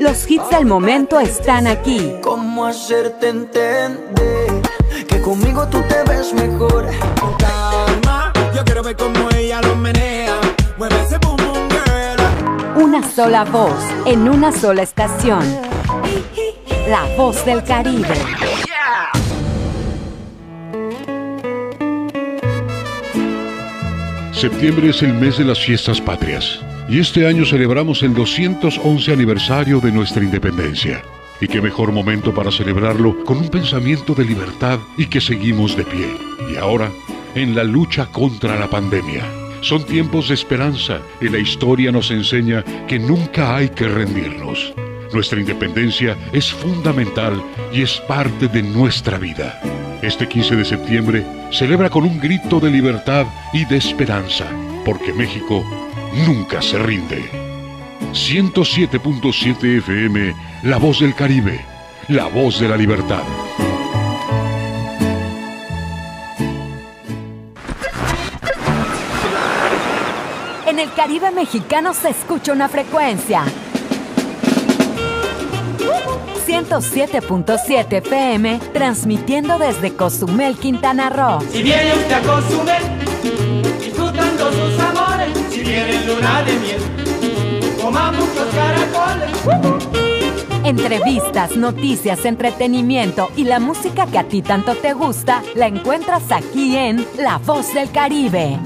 Los 0.00 0.30
hits 0.30 0.48
del 0.48 0.64
momento 0.64 1.20
están 1.20 1.66
aquí. 1.66 2.14
¿Cómo 2.22 2.64
hacerte 2.64 3.28
entender 3.28 4.62
que 5.06 5.20
conmigo 5.20 5.68
tú 5.68 5.82
te 5.82 6.02
ves 6.10 6.32
mejor? 6.32 6.86
Con 7.20 7.34
calma, 7.34 8.32
yo 8.54 8.64
quiero 8.64 8.82
ver 8.82 8.96
cómo 8.96 9.28
ella 9.36 9.60
lo 9.60 9.76
menea. 9.76 10.40
Mueve 10.78 10.96
ese 11.02 11.18
boom 11.18 11.36
boom 11.36 11.68
girl. 11.68 12.82
Una 12.82 13.06
sola 13.06 13.44
voz 13.44 13.76
en 14.06 14.26
una 14.26 14.50
sola 14.52 14.84
estación. 14.84 15.44
La 16.88 17.04
voz 17.18 17.44
del 17.44 17.62
Caribe. 17.62 18.14
Septiembre 24.32 24.88
es 24.88 25.02
el 25.02 25.12
mes 25.12 25.36
de 25.36 25.44
las 25.44 25.58
fiestas 25.58 26.00
patrias 26.00 26.60
y 26.88 27.00
este 27.00 27.26
año 27.26 27.44
celebramos 27.44 28.02
el 28.02 28.14
211 28.14 29.12
aniversario 29.12 29.80
de 29.80 29.90
nuestra 29.90 30.22
independencia. 30.22 31.02
Y 31.40 31.48
qué 31.48 31.60
mejor 31.60 31.92
momento 31.92 32.32
para 32.32 32.50
celebrarlo 32.50 33.24
con 33.24 33.38
un 33.38 33.48
pensamiento 33.48 34.14
de 34.14 34.24
libertad 34.24 34.78
y 34.96 35.06
que 35.06 35.20
seguimos 35.20 35.76
de 35.76 35.84
pie. 35.84 36.16
Y 36.50 36.56
ahora, 36.56 36.90
en 37.34 37.54
la 37.54 37.64
lucha 37.64 38.06
contra 38.06 38.58
la 38.58 38.70
pandemia. 38.70 39.24
Son 39.60 39.84
tiempos 39.84 40.28
de 40.28 40.34
esperanza 40.34 41.00
y 41.20 41.28
la 41.28 41.38
historia 41.38 41.90
nos 41.90 42.10
enseña 42.10 42.64
que 42.86 42.98
nunca 42.98 43.56
hay 43.56 43.68
que 43.70 43.88
rendirnos. 43.88 44.72
Nuestra 45.12 45.40
independencia 45.40 46.16
es 46.32 46.52
fundamental 46.52 47.42
y 47.72 47.82
es 47.82 48.00
parte 48.02 48.48
de 48.48 48.62
nuestra 48.62 49.18
vida. 49.18 49.60
Este 50.02 50.28
15 50.28 50.56
de 50.56 50.64
septiembre 50.64 51.26
celebra 51.50 51.90
con 51.90 52.04
un 52.04 52.20
grito 52.20 52.60
de 52.60 52.70
libertad 52.70 53.26
y 53.52 53.64
de 53.64 53.76
esperanza, 53.76 54.46
porque 54.84 55.12
México 55.12 55.64
nunca 56.24 56.62
se 56.62 56.78
rinde. 56.78 57.22
107.7 58.12 59.78
FM, 59.78 60.34
La 60.62 60.78
Voz 60.78 61.00
del 61.00 61.14
Caribe, 61.14 61.60
la 62.08 62.26
voz 62.26 62.60
de 62.60 62.68
la 62.68 62.76
libertad. 62.76 63.22
En 70.66 70.78
el 70.78 70.92
Caribe 70.94 71.30
mexicano 71.30 71.94
se 71.94 72.10
escucha 72.10 72.52
una 72.52 72.68
frecuencia. 72.68 73.44
107.7 76.46 77.98
FM, 77.98 78.60
transmitiendo 78.72 79.58
desde 79.58 79.94
Cozumel, 79.94 80.56
Quintana 80.56 81.10
Roo. 81.10 81.40
Si 81.50 81.62
viene 81.62 81.92
usted 81.92 82.12
a 82.12 82.20
Cozumel, 82.20 82.95
luna 86.06 86.42
de 86.44 86.56
miel, 86.58 86.80
coma 87.82 88.12
muchos 88.12 88.46
caracoles. 88.54 89.30
Entrevistas, 90.64 91.56
noticias, 91.56 92.24
entretenimiento 92.24 93.30
y 93.36 93.44
la 93.44 93.58
música 93.58 94.06
que 94.06 94.18
a 94.18 94.24
ti 94.24 94.42
tanto 94.42 94.74
te 94.76 94.92
gusta, 94.92 95.42
la 95.54 95.66
encuentras 95.66 96.30
aquí 96.30 96.76
en 96.76 97.04
La 97.18 97.38
Voz 97.38 97.74
del 97.74 97.90
Caribe. 97.90 98.58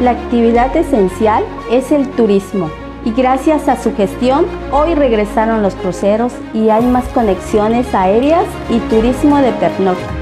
La 0.00 0.10
actividad 0.10 0.74
esencial 0.76 1.44
es 1.70 1.90
el 1.90 2.10
turismo 2.10 2.70
y 3.04 3.12
gracias 3.12 3.68
a 3.68 3.76
su 3.76 3.94
gestión 3.94 4.46
hoy 4.72 4.94
regresaron 4.94 5.62
los 5.62 5.74
cruceros 5.74 6.32
y 6.52 6.70
hay 6.70 6.84
más 6.84 7.04
conexiones 7.08 7.94
aéreas 7.94 8.46
y 8.70 8.78
turismo 8.90 9.38
de 9.38 9.52
pernocta. 9.52 10.12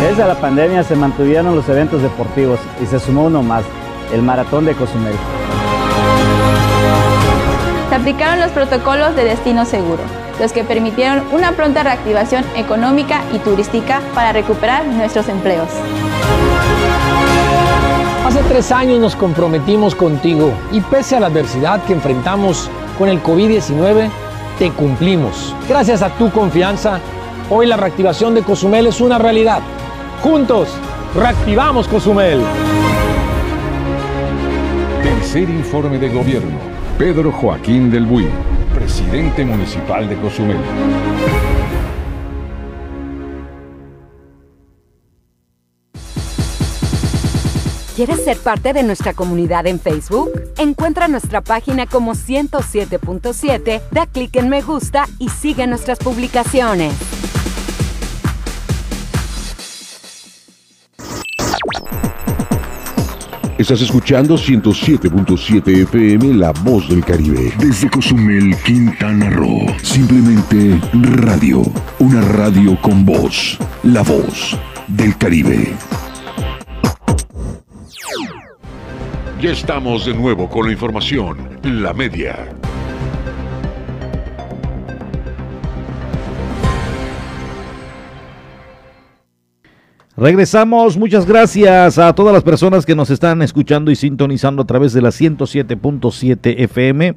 Desde 0.00 0.26
la 0.26 0.34
pandemia 0.36 0.84
se 0.84 0.94
mantuvieron 0.94 1.56
los 1.56 1.68
eventos 1.68 2.02
deportivos 2.02 2.60
y 2.82 2.86
se 2.86 3.00
sumó 3.00 3.24
uno 3.24 3.42
más, 3.42 3.64
el 4.12 4.22
Maratón 4.22 4.66
de 4.66 4.74
Cozumel. 4.74 5.14
Se 7.88 7.94
aplicaron 7.94 8.40
los 8.40 8.50
protocolos 8.50 9.16
de 9.16 9.24
destino 9.24 9.64
seguro, 9.64 10.02
los 10.38 10.52
que 10.52 10.64
permitieron 10.64 11.24
una 11.32 11.52
pronta 11.52 11.82
reactivación 11.82 12.44
económica 12.56 13.22
y 13.32 13.38
turística 13.38 14.00
para 14.14 14.32
recuperar 14.32 14.84
nuestros 14.86 15.28
empleos. 15.28 15.68
Hace 18.26 18.42
tres 18.42 18.72
años 18.72 18.98
nos 18.98 19.14
comprometimos 19.14 19.94
contigo 19.94 20.52
y 20.72 20.80
pese 20.80 21.14
a 21.14 21.20
la 21.20 21.28
adversidad 21.28 21.84
que 21.84 21.92
enfrentamos 21.92 22.68
con 22.98 23.08
el 23.08 23.22
COVID-19, 23.22 24.10
te 24.58 24.72
cumplimos. 24.72 25.54
Gracias 25.68 26.02
a 26.02 26.10
tu 26.10 26.32
confianza, 26.32 26.98
hoy 27.48 27.66
la 27.68 27.76
reactivación 27.76 28.34
de 28.34 28.42
Cozumel 28.42 28.88
es 28.88 29.00
una 29.00 29.18
realidad. 29.18 29.60
Juntos, 30.24 30.70
reactivamos 31.14 31.86
Cozumel. 31.86 32.40
Tercer 35.04 35.48
informe 35.48 35.96
de 35.96 36.08
gobierno. 36.08 36.58
Pedro 36.98 37.30
Joaquín 37.30 37.92
del 37.92 38.06
Buy, 38.06 38.26
presidente 38.74 39.44
municipal 39.44 40.08
de 40.08 40.16
Cozumel. 40.16 40.58
¿Quieres 47.96 48.22
ser 48.24 48.36
parte 48.36 48.74
de 48.74 48.82
nuestra 48.82 49.14
comunidad 49.14 49.66
en 49.66 49.80
Facebook? 49.80 50.30
Encuentra 50.58 51.08
nuestra 51.08 51.40
página 51.40 51.86
como 51.86 52.12
107.7, 52.12 53.80
da 53.90 54.06
clic 54.06 54.36
en 54.36 54.50
me 54.50 54.60
gusta 54.60 55.08
y 55.18 55.30
sigue 55.30 55.66
nuestras 55.66 55.98
publicaciones. 55.98 56.92
Estás 63.56 63.80
escuchando 63.80 64.34
107.7 64.34 65.84
FM 65.84 66.34
La 66.34 66.52
Voz 66.52 66.90
del 66.90 67.02
Caribe. 67.02 67.50
Desde 67.58 67.88
Cozumel, 67.88 68.54
Quintana 68.66 69.30
Roo. 69.30 69.74
Simplemente 69.82 70.78
radio. 70.92 71.62
Una 71.98 72.20
radio 72.20 72.78
con 72.82 73.06
voz. 73.06 73.56
La 73.84 74.02
Voz 74.02 74.54
del 74.86 75.16
Caribe. 75.16 75.74
Estamos 79.46 80.04
de 80.04 80.12
nuevo 80.12 80.48
con 80.50 80.66
la 80.66 80.72
información, 80.72 81.60
la 81.62 81.94
media. 81.94 82.48
Regresamos, 90.16 90.96
muchas 90.96 91.26
gracias 91.26 91.96
a 91.96 92.12
todas 92.12 92.34
las 92.34 92.42
personas 92.42 92.84
que 92.84 92.96
nos 92.96 93.08
están 93.10 93.40
escuchando 93.40 93.92
y 93.92 93.94
sintonizando 93.94 94.62
a 94.62 94.66
través 94.66 94.92
de 94.92 95.02
la 95.02 95.10
107.7 95.10 96.56
FM, 96.62 97.14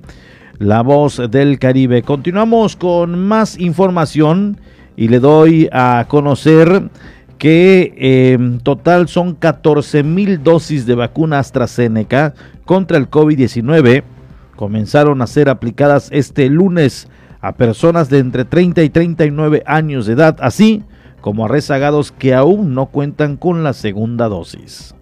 La 0.59 0.83
Voz 0.83 1.19
del 1.31 1.57
Caribe. 1.57 2.03
Continuamos 2.03 2.75
con 2.75 3.17
más 3.27 3.59
información 3.59 4.61
y 4.95 5.07
le 5.07 5.19
doy 5.19 5.67
a 5.71 6.05
conocer 6.07 6.91
que 7.39 8.33
en 8.35 8.59
total 8.59 9.07
son 9.07 9.33
14 9.33 10.03
mil 10.03 10.43
dosis 10.43 10.85
de 10.85 10.93
vacuna 10.93 11.39
AstraZeneca 11.39 12.35
contra 12.65 12.97
el 12.97 13.09
COVID-19. 13.09 14.03
Comenzaron 14.55 15.21
a 15.21 15.27
ser 15.27 15.49
aplicadas 15.49 16.09
este 16.11 16.49
lunes 16.49 17.07
a 17.41 17.53
personas 17.53 18.09
de 18.09 18.19
entre 18.19 18.43
30 18.43 18.83
y 18.83 18.89
39 18.89 19.63
años 19.65 20.05
de 20.05 20.13
edad, 20.13 20.37
así 20.41 20.83
como 21.21 21.45
a 21.45 21.47
rezagados 21.47 22.11
que 22.11 22.35
aún 22.35 22.75
no 22.75 22.87
cuentan 22.87 23.37
con 23.37 23.63
la 23.63 23.71
segunda 23.71 24.27
dosis. 24.27 24.93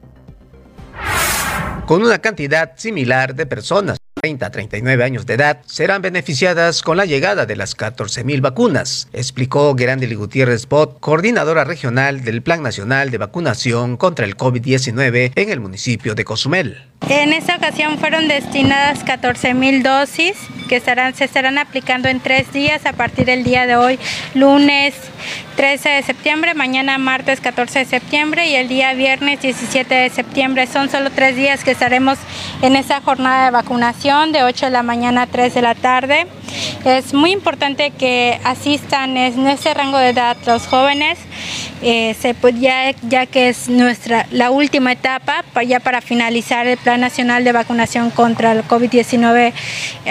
Con 1.88 2.04
una 2.04 2.20
cantidad 2.20 2.74
similar 2.76 3.34
de 3.34 3.48
personas 3.48 3.98
30 4.22 4.46
a 4.46 4.50
39 4.52 5.04
años 5.04 5.26
de 5.26 5.36
edad 5.36 5.62
serán 5.66 6.02
beneficiadas 6.02 6.82
con 6.82 6.98
la 6.98 7.06
llegada 7.06 7.46
de 7.46 7.56
las 7.56 7.78
14.000 7.78 8.42
vacunas, 8.42 9.08
explicó 9.14 9.76
Gerandeli 9.78 10.16
Gutiérrez 10.16 10.68
Bot, 10.68 11.00
coordinadora 11.00 11.64
regional 11.64 12.24
del 12.24 12.42
Plan 12.42 12.64
Nacional 12.64 13.12
de 13.12 13.18
Vacunación 13.18 13.98
contra 13.98 14.26
el 14.26 14.38
COVID-19 14.38 15.34
en 15.36 15.50
el 15.50 15.60
municipio 15.60 16.16
de 16.16 16.26
Cozumel. 16.26 16.88
En 17.02 17.32
esta 17.32 17.56
ocasión 17.56 17.98
fueron 18.00 18.28
destinadas 18.28 19.06
14.000 19.06 19.82
dosis 19.82 20.36
que 20.68 20.82
se 20.82 21.24
estarán 21.24 21.58
aplicando 21.58 22.10
en 22.10 22.20
tres 22.20 22.52
días 22.52 22.86
a 22.86 22.92
partir 22.92 23.26
del 23.26 23.46
día 23.46 23.66
de 23.66 23.78
hoy, 23.78 23.98
lunes 24.34 24.94
13 25.56 25.90
de 25.90 26.04
septiembre, 26.04 26.54
mañana 26.54 26.98
martes 26.98 27.40
14 27.40 27.80
de 27.80 27.86
septiembre 27.86 28.48
y 28.48 28.56
el 28.56 28.68
día 28.68 28.94
viernes 28.94 29.42
17 29.42 29.96
de 29.96 30.10
septiembre. 30.10 30.68
Son 30.68 30.90
solo 30.90 31.10
tres 31.10 31.36
días 31.38 31.64
que 31.64 31.72
estaremos 31.72 32.18
en 32.62 32.76
esta 32.76 33.00
jornada 33.00 33.46
de 33.46 33.52
vacunación 33.52 34.34
de 34.34 34.44
8 34.44 34.66
de 34.66 34.72
la 34.72 34.84
mañana 34.84 35.24
a 35.24 35.28
3 35.28 35.54
de 35.54 35.62
la 35.62 35.76
tarde. 35.76 36.28
Es 36.86 37.14
muy 37.14 37.32
importante 37.32 37.92
que 37.92 38.40
asistan 38.44 39.18
en 39.18 39.48
este 39.48 39.74
rango 39.74 39.98
de 39.98 40.10
edad 40.10 40.38
los 40.46 40.68
jóvenes, 40.68 41.18
eh, 41.82 42.16
ya, 43.10 43.26
que 43.26 43.50
es 43.50 43.70
nuestra 43.70 44.26
la 44.32 44.52
última 44.52 44.92
etapa 44.92 45.44
ya 45.64 45.80
para 45.80 46.02
finalizar 46.02 46.68
el 46.68 46.78
Plan 46.78 47.02
Nacional 47.02 47.44
de 47.44 47.52
Vacunación 47.52 48.10
contra 48.10 48.52
el 48.54 48.64
COVID-19 48.64 49.54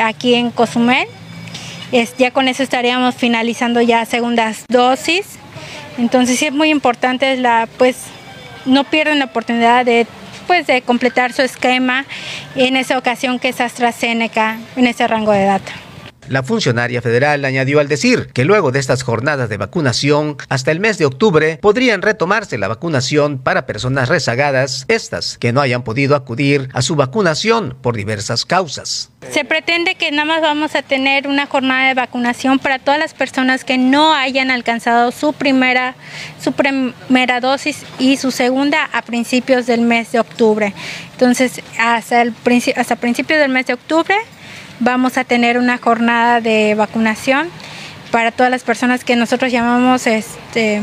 aquí 0.02 0.34
en 0.34 0.50
Cozumel. 0.50 1.06
Ya 2.18 2.30
con 2.30 2.48
eso 2.48 2.62
estaríamos 2.62 3.14
finalizando 3.14 3.80
ya 3.80 4.04
segundas 4.04 4.64
dosis. 4.68 5.38
Entonces 5.98 6.38
sí 6.38 6.46
es 6.46 6.52
muy 6.52 6.70
importante 6.70 7.36
la 7.36 7.68
pues 7.78 7.96
no 8.66 8.84
pierden 8.84 9.18
la 9.18 9.26
oportunidad 9.26 9.84
de 9.84 10.06
pues 10.46 10.66
de 10.66 10.82
completar 10.82 11.32
su 11.32 11.42
esquema 11.42 12.04
en 12.54 12.76
esa 12.76 12.98
ocasión 12.98 13.38
que 13.38 13.48
es 13.48 13.60
AstraZeneca 13.60 14.58
en 14.76 14.86
ese 14.86 15.06
rango 15.06 15.32
de 15.32 15.44
edad. 15.44 15.60
La 16.28 16.42
funcionaria 16.42 17.00
federal 17.00 17.44
añadió 17.44 17.78
al 17.78 17.88
decir 17.88 18.28
que 18.32 18.44
luego 18.44 18.72
de 18.72 18.80
estas 18.80 19.04
jornadas 19.04 19.48
de 19.48 19.56
vacunación, 19.56 20.36
hasta 20.48 20.72
el 20.72 20.80
mes 20.80 20.98
de 20.98 21.06
octubre 21.06 21.58
podrían 21.62 22.02
retomarse 22.02 22.58
la 22.58 22.66
vacunación 22.66 23.38
para 23.38 23.64
personas 23.66 24.08
rezagadas, 24.08 24.86
estas 24.88 25.38
que 25.38 25.52
no 25.52 25.60
hayan 25.60 25.84
podido 25.84 26.16
acudir 26.16 26.68
a 26.72 26.82
su 26.82 26.96
vacunación 26.96 27.76
por 27.80 27.96
diversas 27.96 28.44
causas. 28.44 29.10
Se 29.30 29.44
pretende 29.44 29.94
que 29.94 30.10
nada 30.10 30.24
más 30.24 30.40
vamos 30.40 30.74
a 30.74 30.82
tener 30.82 31.28
una 31.28 31.46
jornada 31.46 31.88
de 31.88 31.94
vacunación 31.94 32.58
para 32.58 32.78
todas 32.78 32.98
las 32.98 33.14
personas 33.14 33.64
que 33.64 33.78
no 33.78 34.12
hayan 34.14 34.50
alcanzado 34.50 35.12
su 35.12 35.32
primera, 35.32 35.94
su 36.42 36.52
primera 36.52 37.40
dosis 37.40 37.84
y 37.98 38.16
su 38.16 38.30
segunda 38.30 38.88
a 38.92 39.02
principios 39.02 39.66
del 39.66 39.82
mes 39.82 40.12
de 40.12 40.20
octubre. 40.20 40.74
Entonces, 41.12 41.60
hasta, 41.78 42.22
el, 42.22 42.34
hasta 42.76 42.96
principios 42.96 43.40
del 43.40 43.50
mes 43.50 43.66
de 43.66 43.74
octubre 43.74 44.16
vamos 44.80 45.18
a 45.18 45.24
tener 45.24 45.58
una 45.58 45.78
jornada 45.78 46.40
de 46.40 46.74
vacunación 46.74 47.48
para 48.10 48.30
todas 48.30 48.50
las 48.50 48.62
personas 48.62 49.04
que 49.04 49.16
nosotros 49.16 49.52
llamamos 49.52 50.06
este, 50.06 50.80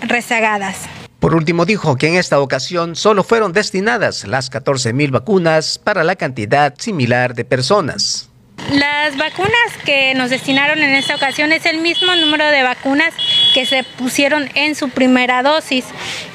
rezagadas. 0.00 0.76
Por 1.18 1.34
último, 1.34 1.64
dijo 1.64 1.96
que 1.96 2.08
en 2.08 2.16
esta 2.16 2.40
ocasión 2.40 2.96
solo 2.96 3.22
fueron 3.22 3.52
destinadas 3.52 4.26
las 4.26 4.50
14 4.50 4.92
mil 4.92 5.12
vacunas 5.12 5.78
para 5.78 6.02
la 6.02 6.16
cantidad 6.16 6.74
similar 6.76 7.34
de 7.34 7.44
personas. 7.44 8.28
Las 8.72 9.16
vacunas 9.16 9.52
que 9.84 10.14
nos 10.14 10.30
destinaron 10.30 10.82
en 10.82 10.94
esta 10.94 11.14
ocasión 11.14 11.52
es 11.52 11.66
el 11.66 11.78
mismo 11.78 12.14
número 12.16 12.46
de 12.48 12.62
vacunas 12.62 13.12
que 13.54 13.66
se 13.66 13.84
pusieron 13.84 14.48
en 14.54 14.74
su 14.74 14.88
primera 14.88 15.42
dosis. 15.42 15.84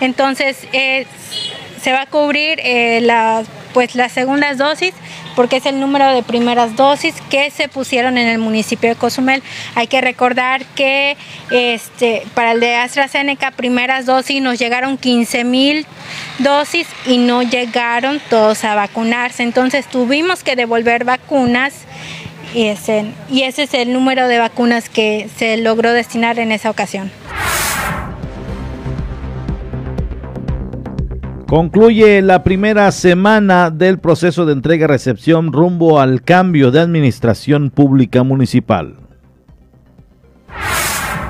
Entonces, 0.01 0.57
se 1.81 1.91
va 1.91 2.01
a 2.01 2.05
cubrir 2.05 2.59
eh, 2.63 3.01
pues, 3.73 3.95
las 3.95 4.11
segundas 4.11 4.57
dosis 4.57 4.93
porque 5.35 5.57
es 5.57 5.67
el 5.67 5.79
número 5.79 6.11
de 6.11 6.23
primeras 6.23 6.75
dosis 6.75 7.13
que 7.29 7.51
se 7.51 7.67
pusieron 7.67 8.17
en 8.17 8.27
el 8.27 8.39
municipio 8.39 8.89
de 8.89 8.95
Cozumel. 8.95 9.43
Hay 9.75 9.85
que 9.85 10.01
recordar 10.01 10.65
que 10.65 11.15
este, 11.51 12.23
para 12.33 12.53
el 12.53 12.59
de 12.59 12.75
AstraZeneca 12.75 13.51
primeras 13.51 14.07
dosis 14.07 14.41
nos 14.41 14.57
llegaron 14.57 14.97
15 14.97 15.43
mil 15.43 15.85
dosis 16.39 16.87
y 17.05 17.19
no 17.19 17.43
llegaron 17.43 18.19
todos 18.31 18.63
a 18.63 18.73
vacunarse. 18.73 19.43
Entonces 19.43 19.85
tuvimos 19.87 20.43
que 20.43 20.55
devolver 20.55 21.03
vacunas 21.03 21.73
y 22.55 22.65
ese, 22.65 23.05
y 23.29 23.43
ese 23.43 23.63
es 23.63 23.73
el 23.75 23.93
número 23.93 24.27
de 24.27 24.39
vacunas 24.39 24.89
que 24.89 25.29
se 25.37 25.57
logró 25.57 25.93
destinar 25.93 26.39
en 26.39 26.51
esa 26.51 26.71
ocasión. 26.71 27.11
Concluye 31.47 32.21
la 32.21 32.43
primera 32.43 32.91
semana 32.91 33.69
del 33.69 33.99
proceso 33.99 34.45
de 34.45 34.51
entrega-recepción 34.51 35.53
rumbo 35.53 36.01
al 36.01 36.21
cambio 36.21 36.71
de 36.71 36.81
administración 36.81 37.69
pública 37.69 38.23
municipal. 38.23 38.97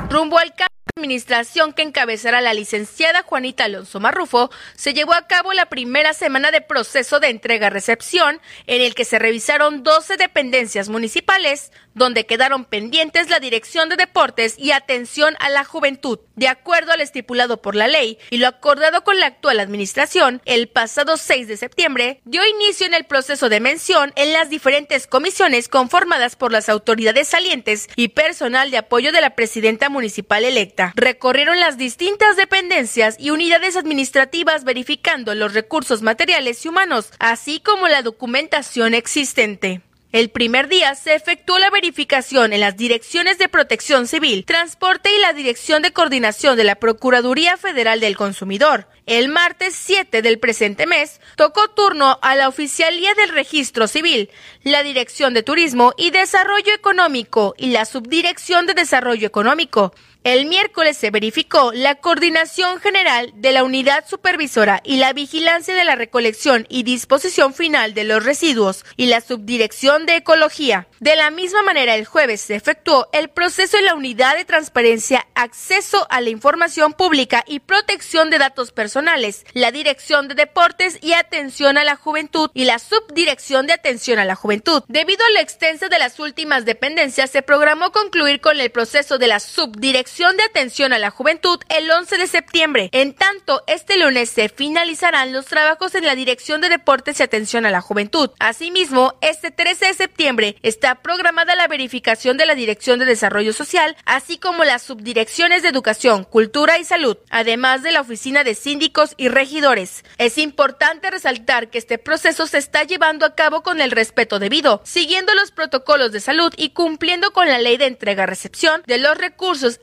Rumbo 0.09 0.39
al 0.39 0.49
cambio 0.55 0.67
administración 0.97 1.73
que 1.73 1.83
encabezará 1.83 2.41
la 2.41 2.55
licenciada 2.55 3.21
Juanita 3.21 3.65
Alonso 3.65 3.99
Marrufo, 3.99 4.49
se 4.75 4.93
llevó 4.93 5.13
a 5.13 5.27
cabo 5.27 5.53
la 5.53 5.67
primera 5.67 6.13
semana 6.13 6.49
de 6.49 6.61
proceso 6.61 7.19
de 7.19 7.29
entrega-recepción, 7.29 8.41
en 8.65 8.81
el 8.81 8.95
que 8.95 9.05
se 9.05 9.19
revisaron 9.19 9.83
12 9.83 10.17
dependencias 10.17 10.89
municipales, 10.89 11.71
donde 11.97 12.25
quedaron 12.25 12.65
pendientes 12.65 13.29
la 13.29 13.39
Dirección 13.39 13.89
de 13.89 13.97
Deportes 13.97 14.55
y 14.57 14.71
Atención 14.71 15.35
a 15.39 15.49
la 15.49 15.63
Juventud. 15.63 16.19
De 16.35 16.47
acuerdo 16.47 16.91
al 16.91 17.01
estipulado 17.01 17.61
por 17.61 17.75
la 17.75 17.87
ley 17.87 18.19
y 18.29 18.37
lo 18.37 18.47
acordado 18.47 19.03
con 19.03 19.19
la 19.19 19.25
actual 19.25 19.59
administración, 19.59 20.41
el 20.45 20.69
pasado 20.69 21.17
6 21.17 21.47
de 21.47 21.57
septiembre 21.57 22.21
dio 22.25 22.45
inicio 22.45 22.85
en 22.85 22.93
el 22.93 23.05
proceso 23.05 23.49
de 23.49 23.59
mención 23.59 24.13
en 24.15 24.33
las 24.33 24.49
diferentes 24.49 25.07
comisiones 25.07 25.67
conformadas 25.67 26.35
por 26.35 26.51
las 26.51 26.69
autoridades 26.69 27.27
salientes 27.27 27.89
y 27.95 28.09
personal 28.09 28.69
de 28.69 28.77
apoyo 28.77 29.11
de 29.11 29.21
la 29.21 29.35
presidenta 29.35 29.89
municipal 29.89 30.45
electa. 30.45 30.93
Recorrieron 30.95 31.59
las 31.59 31.77
distintas 31.77 32.35
dependencias 32.37 33.15
y 33.19 33.31
unidades 33.31 33.75
administrativas 33.75 34.63
verificando 34.63 35.33
los 35.33 35.53
recursos 35.53 36.01
materiales 36.01 36.63
y 36.63 36.69
humanos, 36.69 37.11
así 37.19 37.59
como 37.59 37.87
la 37.87 38.03
documentación 38.03 38.93
existente. 38.93 39.81
El 40.13 40.29
primer 40.29 40.69
día 40.69 40.95
se 40.95 41.15
efectuó 41.15 41.59
la 41.59 41.69
verificación 41.69 42.53
en 42.53 42.61
las 42.61 42.77
direcciones 42.77 43.37
de 43.37 43.49
protección 43.49 44.07
civil, 44.07 44.45
transporte 44.45 45.09
y 45.13 45.19
la 45.19 45.33
dirección 45.33 45.81
de 45.81 45.91
coordinación 45.91 46.55
de 46.55 46.63
la 46.63 46.75
Procuraduría 46.75 47.57
Federal 47.57 47.99
del 47.99 48.15
Consumidor. 48.15 48.87
El 49.05 49.27
martes 49.27 49.75
7 49.75 50.21
del 50.21 50.39
presente 50.39 50.87
mes 50.87 51.19
tocó 51.35 51.67
turno 51.71 52.19
a 52.21 52.35
la 52.35 52.47
Oficialía 52.47 53.13
del 53.15 53.29
Registro 53.29 53.87
Civil, 53.87 54.29
la 54.63 54.81
Dirección 54.81 55.33
de 55.33 55.43
Turismo 55.43 55.93
y 55.97 56.11
Desarrollo 56.11 56.73
Económico 56.73 57.53
y 57.57 57.71
la 57.71 57.83
Subdirección 57.83 58.65
de 58.65 58.75
Desarrollo 58.75 59.27
Económico. 59.27 59.93
El 60.27 60.45
miércoles 60.45 60.97
se 60.97 61.09
verificó 61.09 61.71
la 61.71 61.95
coordinación 61.95 62.81
general 62.81 63.31
de 63.35 63.53
la 63.53 63.63
unidad 63.63 64.05
supervisora 64.05 64.81
y 64.83 64.97
la 64.97 65.13
vigilancia 65.13 65.73
de 65.73 65.85
la 65.85 65.95
recolección 65.95 66.65
y 66.67 66.83
disposición 66.83 67.53
final 67.53 67.93
de 67.93 68.03
los 68.03 68.25
residuos 68.25 68.83
y 68.97 69.05
la 69.05 69.21
subdirección 69.21 70.05
de 70.05 70.17
ecología. 70.17 70.89
De 70.99 71.15
la 71.15 71.29
misma 71.29 71.63
manera, 71.63 71.95
el 71.95 72.05
jueves 72.05 72.41
se 72.41 72.55
efectuó 72.55 73.07
el 73.13 73.29
proceso 73.29 73.77
en 73.77 73.85
la 73.85 73.95
unidad 73.95 74.35
de 74.35 74.43
transparencia, 74.43 75.25
acceso 75.33 76.05
a 76.09 76.19
la 76.19 76.29
información 76.29 76.91
pública 76.91 77.45
y 77.47 77.61
protección 77.61 78.29
de 78.29 78.37
datos 78.37 78.73
personales, 78.73 79.45
la 79.53 79.71
dirección 79.71 80.27
de 80.27 80.35
deportes 80.35 80.97
y 81.01 81.13
atención 81.13 81.77
a 81.77 81.85
la 81.85 81.95
juventud 81.95 82.51
y 82.53 82.65
la 82.65 82.79
subdirección 82.79 83.65
de 83.65 83.71
atención 83.71 84.19
a 84.19 84.25
la 84.25 84.35
juventud. 84.35 84.83
Debido 84.89 85.23
a 85.25 85.31
la 85.31 85.39
extensa 85.39 85.87
de 85.87 85.99
las 85.99 86.19
últimas 86.19 86.65
dependencias, 86.65 87.29
se 87.29 87.43
programó 87.43 87.93
concluir 87.93 88.41
con 88.41 88.59
el 88.59 88.71
proceso 88.71 89.17
de 89.17 89.27
la 89.27 89.39
subdirección 89.39 90.16
Dirección 90.17 90.37
de 90.37 90.45
Atención 90.45 90.93
a 90.93 90.97
la 90.97 91.11
Juventud 91.11 91.59
el 91.69 91.91
11 91.91 92.17
de 92.17 92.25
septiembre. 92.25 92.89
En 92.91 93.13
tanto, 93.13 93.61
este 93.67 93.99
lunes 93.99 94.31
se 94.31 94.49
finalizarán 94.49 95.31
los 95.31 95.45
trabajos 95.45 95.93
en 95.93 96.05
la 96.05 96.15
Dirección 96.15 96.59
de 96.59 96.69
Deportes 96.69 97.19
y 97.19 97.23
Atención 97.23 97.67
a 97.67 97.69
la 97.69 97.81
Juventud. 97.81 98.31
Asimismo, 98.39 99.13
este 99.21 99.51
13 99.51 99.85
de 99.85 99.93
septiembre 99.93 100.55
está 100.63 100.95
programada 101.03 101.55
la 101.55 101.67
verificación 101.67 102.35
de 102.35 102.47
la 102.47 102.55
Dirección 102.55 102.97
de 102.97 103.05
Desarrollo 103.05 103.53
Social, 103.53 103.95
así 104.05 104.39
como 104.39 104.63
las 104.63 104.81
subdirecciones 104.81 105.61
de 105.61 105.69
Educación, 105.69 106.23
Cultura 106.23 106.79
y 106.79 106.83
Salud, 106.83 107.17
además 107.29 107.83
de 107.83 107.91
la 107.91 108.01
Oficina 108.01 108.43
de 108.43 108.55
Síndicos 108.55 109.13
y 109.17 109.27
Regidores. 109.27 110.03
Es 110.17 110.39
importante 110.39 111.11
resaltar 111.11 111.69
que 111.69 111.77
este 111.77 111.99
proceso 111.99 112.47
se 112.47 112.57
está 112.57 112.81
llevando 112.81 113.23
a 113.23 113.35
cabo 113.35 113.61
con 113.61 113.81
el 113.81 113.91
respeto 113.91 114.39
debido, 114.39 114.81
siguiendo 114.83 115.35
los 115.35 115.51
protocolos 115.51 116.11
de 116.11 116.21
salud 116.21 116.51
y 116.57 116.69
cumpliendo 116.71 117.33
con 117.33 117.47
la 117.47 117.59
ley 117.59 117.77
de 117.77 117.85
entrega-recepción 117.85 118.81
de 118.87 118.97
los 118.97 119.15
recursos 119.15 119.77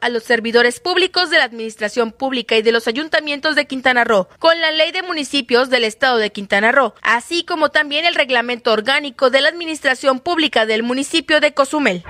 a 0.00 0.08
los 0.08 0.24
servidores 0.24 0.80
públicos 0.80 1.30
de 1.30 1.38
la 1.38 1.44
Administración 1.44 2.10
Pública 2.10 2.56
y 2.56 2.62
de 2.62 2.72
los 2.72 2.88
ayuntamientos 2.88 3.54
de 3.54 3.66
Quintana 3.66 4.02
Roo, 4.02 4.28
con 4.38 4.60
la 4.60 4.72
ley 4.72 4.90
de 4.90 5.02
municipios 5.02 5.70
del 5.70 5.84
Estado 5.84 6.18
de 6.18 6.32
Quintana 6.32 6.72
Roo, 6.72 6.94
así 7.02 7.44
como 7.44 7.70
también 7.70 8.04
el 8.04 8.16
reglamento 8.16 8.72
orgánico 8.72 9.30
de 9.30 9.40
la 9.40 9.48
Administración 9.48 10.18
Pública 10.18 10.66
del 10.66 10.82
municipio 10.82 11.40
de 11.40 11.54
Cozumel. 11.54 12.02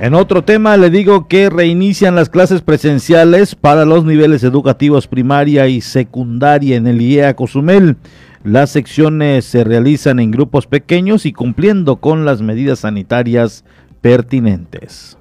En 0.00 0.14
otro 0.14 0.42
tema 0.42 0.76
le 0.76 0.90
digo 0.90 1.28
que 1.28 1.50
reinician 1.50 2.14
las 2.14 2.28
clases 2.28 2.62
presenciales 2.62 3.54
para 3.54 3.84
los 3.84 4.04
niveles 4.04 4.42
educativos 4.42 5.06
primaria 5.06 5.68
y 5.68 5.80
secundaria 5.80 6.76
en 6.76 6.86
el 6.86 7.00
IEA 7.00 7.36
Cozumel. 7.36 7.96
Las 8.44 8.72
secciones 8.72 9.46
se 9.46 9.64
realizan 9.64 10.20
en 10.20 10.30
grupos 10.30 10.66
pequeños 10.66 11.24
y 11.24 11.32
cumpliendo 11.32 11.96
con 11.96 12.26
las 12.26 12.42
medidas 12.42 12.80
sanitarias 12.80 13.64
pertinentes. 14.02 15.16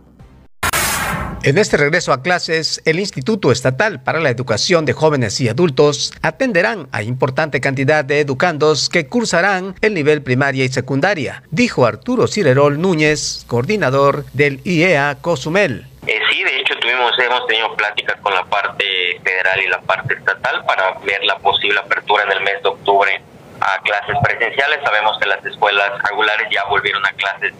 En 1.43 1.57
este 1.57 1.77
regreso 1.77 2.11
a 2.11 2.21
clases, 2.21 2.81
el 2.83 2.99
Instituto 2.99 3.53
Estatal 3.53 4.03
para 4.03 4.19
la 4.19 4.29
Educación 4.29 4.83
de 4.83 4.91
Jóvenes 4.91 5.39
y 5.39 5.47
Adultos 5.47 6.11
atenderán 6.21 6.89
a 6.91 7.01
importante 7.01 7.61
cantidad 7.61 8.03
de 8.03 8.19
educandos 8.19 8.89
que 8.89 9.07
cursarán 9.07 9.75
el 9.79 9.93
nivel 9.93 10.21
primaria 10.21 10.65
y 10.65 10.69
secundaria, 10.69 11.43
dijo 11.49 11.85
Arturo 11.85 12.27
Cirerol 12.27 12.81
Núñez, 12.81 13.45
coordinador 13.47 14.25
del 14.33 14.59
IEA 14.65 15.17
Cozumel. 15.21 15.85
Eh, 16.07 16.19
sí, 16.29 16.43
de 16.43 16.59
hecho 16.59 16.72
tuvimos, 16.83 17.17
hemos 17.17 17.47
tenido 17.47 17.73
pláticas 17.75 18.19
con 18.19 18.33
la 18.33 18.43
parte 18.43 18.83
federal 19.23 19.61
y 19.61 19.67
la 19.67 19.79
parte 19.79 20.15
estatal 20.15 20.65
para 20.65 20.91
ver 21.05 21.23
la 21.23 21.37
posible 21.39 21.79
apertura 21.79 22.23
en 22.23 22.31
el 22.33 22.41
mes 22.41 22.61
de 22.61 22.69
octubre 22.69 23.21
a 23.61 23.81
clases 23.83 24.17
presenciales. 24.21 24.79
Sabemos 24.83 25.17
que 25.17 25.29
las 25.29 25.43
escuelas 25.45 25.91
regulares 26.03 26.47
ya 26.51 26.65
volvieron 26.65 27.05
a 27.05 27.11
clases 27.13 27.53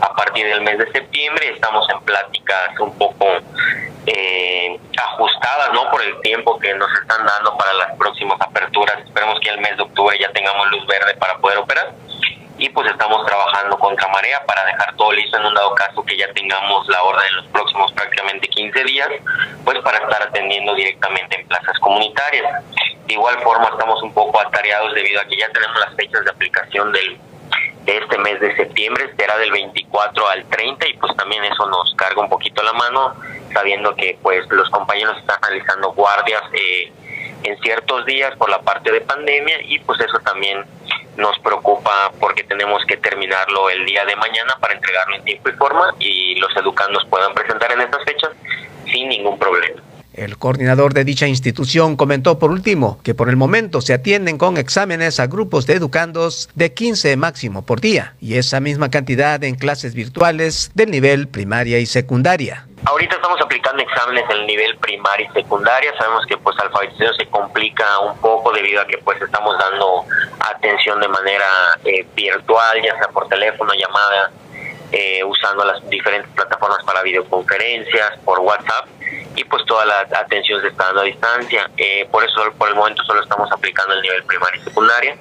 a 0.00 0.12
partir 0.14 0.46
del 0.46 0.62
mes 0.62 0.78
de 0.78 0.90
septiembre. 0.90 1.50
Estamos 1.50 1.88
en 1.88 2.00
pláticas 2.00 2.80
un 2.80 2.98
poco 2.98 3.26
eh, 4.06 4.80
ajustadas, 4.98 5.72
¿no? 5.72 5.88
Por 5.92 6.02
el 6.02 6.20
tiempo 6.22 6.58
que 6.58 6.74
nos 6.74 6.92
están 7.00 7.24
dando 7.24 7.56
para 7.56 7.74
las 7.74 7.96
próximas 7.96 8.40
aperturas. 8.40 8.98
Esperemos 9.04 9.38
que 9.38 9.50
el 9.50 9.60
mes 9.60 9.76
de 9.76 9.84
octubre 9.84 10.18
ya 10.18 10.32
tengamos 10.32 10.68
luz 10.72 10.84
verde 10.88 11.14
para 11.14 11.38
poder 11.38 11.58
operar. 11.58 11.92
Y 12.64 12.70
pues 12.70 12.90
estamos 12.90 13.26
trabajando 13.26 13.78
con 13.78 13.94
Camarea 13.94 14.42
para 14.46 14.64
dejar 14.64 14.96
todo 14.96 15.12
listo 15.12 15.36
en 15.36 15.44
un 15.44 15.52
dado 15.52 15.74
caso 15.74 16.02
que 16.02 16.16
ya 16.16 16.32
tengamos 16.32 16.88
la 16.88 17.02
orden 17.02 17.26
en 17.28 17.36
los 17.36 17.46
próximos 17.48 17.92
prácticamente 17.92 18.48
15 18.48 18.84
días, 18.84 19.08
pues 19.66 19.80
para 19.80 19.98
estar 19.98 20.22
atendiendo 20.22 20.74
directamente 20.74 21.38
en 21.38 21.46
plazas 21.46 21.78
comunitarias. 21.80 22.64
De 23.06 23.12
igual 23.12 23.38
forma 23.42 23.68
estamos 23.68 24.02
un 24.02 24.14
poco 24.14 24.40
atareados 24.40 24.94
debido 24.94 25.20
a 25.20 25.26
que 25.26 25.36
ya 25.36 25.50
tenemos 25.50 25.78
las 25.78 25.94
fechas 25.94 26.24
de 26.24 26.30
aplicación 26.30 26.90
del 26.90 27.18
de 27.82 27.98
este 27.98 28.16
mes 28.16 28.40
de 28.40 28.56
septiembre, 28.56 29.12
será 29.14 29.36
del 29.36 29.52
24 29.52 30.26
al 30.26 30.48
30 30.48 30.88
y 30.88 30.94
pues 30.94 31.14
también 31.16 31.44
eso 31.44 31.66
nos 31.66 31.94
carga 31.96 32.22
un 32.22 32.30
poquito 32.30 32.62
la 32.62 32.72
mano, 32.72 33.14
sabiendo 33.52 33.94
que 33.94 34.18
pues 34.22 34.48
los 34.48 34.70
compañeros 34.70 35.18
están 35.18 35.36
realizando 35.42 35.92
guardias 35.92 36.42
eh, 36.54 36.90
en 37.44 37.58
ciertos 37.60 38.04
días 38.06 38.34
por 38.36 38.50
la 38.50 38.60
parte 38.60 38.90
de 38.90 39.00
pandemia 39.02 39.62
y 39.62 39.78
pues 39.80 40.00
eso 40.00 40.18
también 40.24 40.64
nos 41.16 41.38
preocupa 41.38 42.12
porque 42.18 42.42
tenemos 42.44 42.82
que 42.86 42.96
terminarlo 42.96 43.70
el 43.70 43.84
día 43.86 44.04
de 44.04 44.16
mañana 44.16 44.56
para 44.60 44.74
entregarlo 44.74 45.16
en 45.16 45.24
tiempo 45.24 45.48
y 45.48 45.52
forma 45.52 45.94
y 45.98 46.34
los 46.36 46.54
educandos 46.56 47.06
puedan 47.08 47.32
presentar 47.34 47.70
en 47.72 47.82
estas 47.82 48.04
fechas 48.04 48.30
sin 48.90 49.08
ningún 49.08 49.38
problema. 49.38 49.80
El 50.14 50.38
coordinador 50.38 50.94
de 50.94 51.04
dicha 51.04 51.26
institución 51.26 51.96
comentó 51.96 52.38
por 52.38 52.52
último 52.52 53.00
que 53.02 53.14
por 53.14 53.28
el 53.28 53.36
momento 53.36 53.80
se 53.80 53.94
atienden 53.94 54.38
con 54.38 54.56
exámenes 54.56 55.18
a 55.18 55.26
grupos 55.26 55.66
de 55.66 55.74
educandos 55.74 56.48
de 56.54 56.72
15 56.72 57.16
máximo 57.16 57.66
por 57.66 57.80
día 57.80 58.14
y 58.20 58.34
esa 58.34 58.60
misma 58.60 58.90
cantidad 58.90 59.42
en 59.42 59.56
clases 59.56 59.94
virtuales 59.94 60.70
del 60.74 60.92
nivel 60.92 61.26
primaria 61.26 61.80
y 61.80 61.86
secundaria. 61.86 62.68
Ahorita 62.86 63.16
estamos 63.16 63.40
aplicando 63.40 63.82
exámenes 63.82 64.24
en 64.28 64.36
el 64.38 64.46
nivel 64.46 64.76
primaria 64.76 65.26
y 65.26 65.32
secundaria. 65.32 65.92
Sabemos 65.96 66.26
que 66.26 66.36
pues 66.36 66.58
alfabetización 66.58 67.14
se 67.16 67.26
complica 67.26 67.98
un 68.00 68.18
poco 68.18 68.52
debido 68.52 68.82
a 68.82 68.86
que 68.86 68.98
pues 68.98 69.20
estamos 69.22 69.58
dando 69.58 70.04
atención 70.40 71.00
de 71.00 71.08
manera 71.08 71.46
eh, 71.84 72.06
virtual, 72.14 72.82
ya 72.82 72.94
sea 72.98 73.08
por 73.08 73.26
teléfono, 73.28 73.72
llamada, 73.72 74.30
eh, 74.92 75.24
usando 75.24 75.64
las 75.64 75.88
diferentes 75.88 76.30
plataformas 76.32 76.84
para 76.84 77.02
videoconferencias, 77.02 78.18
por 78.24 78.40
WhatsApp 78.40 78.86
y 79.34 79.44
pues 79.44 79.64
toda 79.64 79.84
la 79.86 80.00
atención 80.00 80.60
se 80.60 80.68
está 80.68 80.84
dando 80.86 81.00
a 81.00 81.04
distancia. 81.04 81.70
Eh, 81.78 82.06
por 82.10 82.22
eso 82.22 82.42
por 82.58 82.68
el 82.68 82.74
momento 82.74 83.02
solo 83.04 83.22
estamos 83.22 83.50
aplicando 83.50 83.94
el 83.94 84.02
nivel 84.02 84.22
primaria 84.24 84.60
y 84.60 84.64
secundaria. 84.64 85.16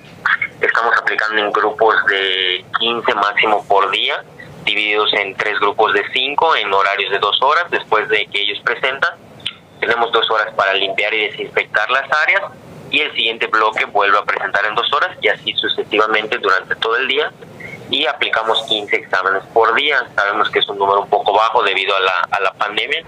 Estamos 0.60 0.95
aplicando 0.97 1.41
en 1.41 1.52
grupos 1.52 1.95
de 2.08 2.63
15 2.80 3.15
máximo 3.15 3.65
por 3.67 3.89
día, 3.89 4.23
divididos 4.63 5.13
en 5.13 5.36
tres 5.36 5.60
grupos 5.60 5.93
de 5.93 6.04
5 6.12 6.56
en 6.58 6.73
horarios 6.73 7.12
de 7.12 7.19
dos 7.19 7.41
horas 7.41 7.65
después 7.69 8.08
de 8.10 8.26
que 8.28 8.41
ellos 8.41 8.60
presentan. 8.63 9.12
Tenemos 9.80 10.12
dos 10.12 10.30
horas 10.32 10.54
para 10.56 10.73
limpiar 10.73 11.13
y 11.13 11.28
desinfectar 11.28 11.89
las 11.91 12.10
áreas 12.23 12.43
y 12.89 12.99
el 13.02 13.12
siguiente 13.13 13.47
bloque 13.47 13.86
vuelve 13.86 14.17
a 14.17 14.23
presentar 14.23 14.65
en 14.65 14.76
dos 14.76 14.91
horas 14.93 15.17
y 15.21 15.28
así 15.28 15.54
sucesivamente 15.54 16.38
durante 16.38 16.76
todo 16.76 16.95
el 16.97 17.08
día 17.08 17.32
y 17.89 18.06
aplicamos 18.06 18.63
15 18.67 18.95
exámenes 18.95 19.43
por 19.54 19.76
día. 19.76 19.97
Sabemos 20.15 20.49
que 20.49 20.60
es 20.60 20.69
un 20.69 20.78
número 20.78 21.02
un 21.02 21.10
poco 21.10 21.34
bajo 21.34 21.63
debido 21.63 21.95
a 21.95 21.99
la, 21.99 22.28
a 22.32 22.39
la 22.39 22.54
pandemia. 22.54 23.04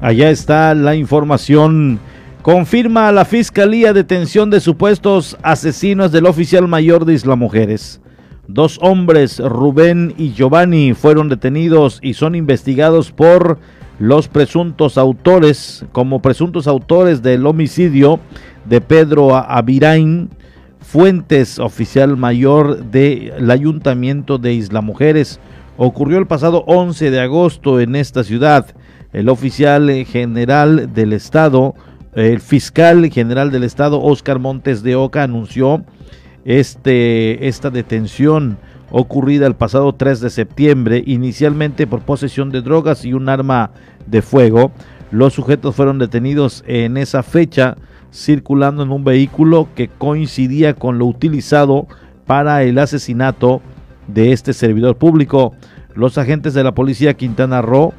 Allá 0.00 0.30
está 0.30 0.74
la 0.74 0.94
información. 0.94 1.98
Confirma 2.46 3.10
la 3.10 3.24
Fiscalía 3.24 3.92
detención 3.92 4.50
de 4.50 4.60
supuestos 4.60 5.36
asesinos 5.42 6.12
del 6.12 6.26
oficial 6.26 6.68
mayor 6.68 7.04
de 7.04 7.14
Isla 7.14 7.34
Mujeres. 7.34 8.00
Dos 8.46 8.78
hombres, 8.82 9.40
Rubén 9.40 10.14
y 10.16 10.30
Giovanni, 10.30 10.94
fueron 10.94 11.28
detenidos 11.28 11.98
y 12.02 12.14
son 12.14 12.36
investigados 12.36 13.10
por 13.10 13.58
los 13.98 14.28
presuntos 14.28 14.96
autores, 14.96 15.84
como 15.90 16.22
presuntos 16.22 16.68
autores 16.68 17.20
del 17.20 17.44
homicidio 17.46 18.20
de 18.64 18.80
Pedro 18.80 19.34
Avirain 19.34 20.30
Fuentes, 20.78 21.58
oficial 21.58 22.16
mayor 22.16 22.84
del 22.92 23.50
Ayuntamiento 23.50 24.38
de 24.38 24.54
Isla 24.54 24.82
Mujeres. 24.82 25.40
Ocurrió 25.76 26.18
el 26.18 26.28
pasado 26.28 26.62
11 26.68 27.10
de 27.10 27.18
agosto 27.18 27.80
en 27.80 27.96
esta 27.96 28.22
ciudad. 28.22 28.66
El 29.12 29.30
oficial 29.30 29.90
general 30.04 30.94
del 30.94 31.12
Estado, 31.12 31.74
el 32.16 32.40
fiscal 32.40 33.10
general 33.10 33.50
del 33.50 33.62
Estado, 33.62 34.00
Oscar 34.02 34.38
Montes 34.38 34.82
de 34.82 34.96
Oca, 34.96 35.22
anunció 35.22 35.84
este, 36.46 37.46
esta 37.46 37.68
detención 37.68 38.56
ocurrida 38.90 39.46
el 39.46 39.54
pasado 39.54 39.94
3 39.94 40.20
de 40.20 40.30
septiembre, 40.30 41.02
inicialmente 41.06 41.86
por 41.86 42.00
posesión 42.00 42.50
de 42.50 42.62
drogas 42.62 43.04
y 43.04 43.12
un 43.12 43.28
arma 43.28 43.70
de 44.06 44.22
fuego. 44.22 44.72
Los 45.10 45.34
sujetos 45.34 45.76
fueron 45.76 45.98
detenidos 45.98 46.64
en 46.66 46.96
esa 46.96 47.22
fecha 47.22 47.76
circulando 48.10 48.82
en 48.82 48.92
un 48.92 49.04
vehículo 49.04 49.68
que 49.74 49.88
coincidía 49.88 50.72
con 50.72 50.98
lo 50.98 51.04
utilizado 51.04 51.86
para 52.26 52.62
el 52.62 52.78
asesinato 52.78 53.60
de 54.06 54.32
este 54.32 54.54
servidor 54.54 54.96
público. 54.96 55.52
Los 55.94 56.16
agentes 56.16 56.54
de 56.54 56.64
la 56.64 56.72
policía 56.72 57.12
Quintana 57.12 57.60
Roo 57.60 57.92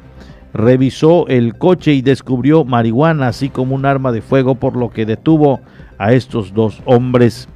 revisó 0.52 1.26
el 1.28 1.56
coche 1.56 1.92
y 1.92 2.02
descubrió 2.02 2.64
marihuana, 2.64 3.28
así 3.28 3.48
como 3.48 3.74
un 3.74 3.86
arma 3.86 4.12
de 4.12 4.22
fuego, 4.22 4.54
por 4.54 4.76
lo 4.76 4.90
que 4.90 5.06
detuvo 5.06 5.60
a 5.98 6.12
estos 6.12 6.54
dos 6.54 6.82
hombres. 6.84 7.48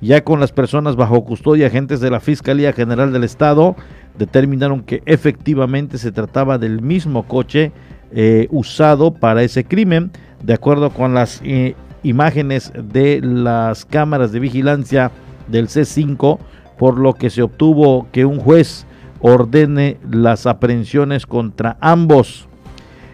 Ya 0.00 0.24
con 0.24 0.40
las 0.40 0.52
personas 0.52 0.96
bajo 0.96 1.24
custodia, 1.24 1.66
agentes 1.66 2.00
de 2.00 2.10
la 2.10 2.20
Fiscalía 2.20 2.72
General 2.72 3.12
del 3.12 3.24
Estado 3.24 3.76
determinaron 4.16 4.82
que 4.82 5.02
efectivamente 5.04 5.98
se 5.98 6.12
trataba 6.12 6.58
del 6.58 6.80
mismo 6.80 7.24
coche 7.24 7.72
eh, 8.12 8.48
usado 8.50 9.12
para 9.12 9.42
ese 9.42 9.64
crimen, 9.64 10.10
de 10.42 10.54
acuerdo 10.54 10.90
con 10.90 11.14
las 11.14 11.40
eh, 11.44 11.74
imágenes 12.02 12.72
de 12.74 13.20
las 13.22 13.84
cámaras 13.84 14.32
de 14.32 14.40
vigilancia 14.40 15.10
del 15.48 15.68
C5, 15.68 16.38
por 16.78 16.98
lo 16.98 17.12
que 17.14 17.28
se 17.28 17.42
obtuvo 17.42 18.08
que 18.10 18.24
un 18.24 18.38
juez 18.38 18.86
ordene 19.20 19.98
las 20.10 20.46
aprehensiones 20.46 21.26
contra 21.26 21.76
ambos. 21.80 22.48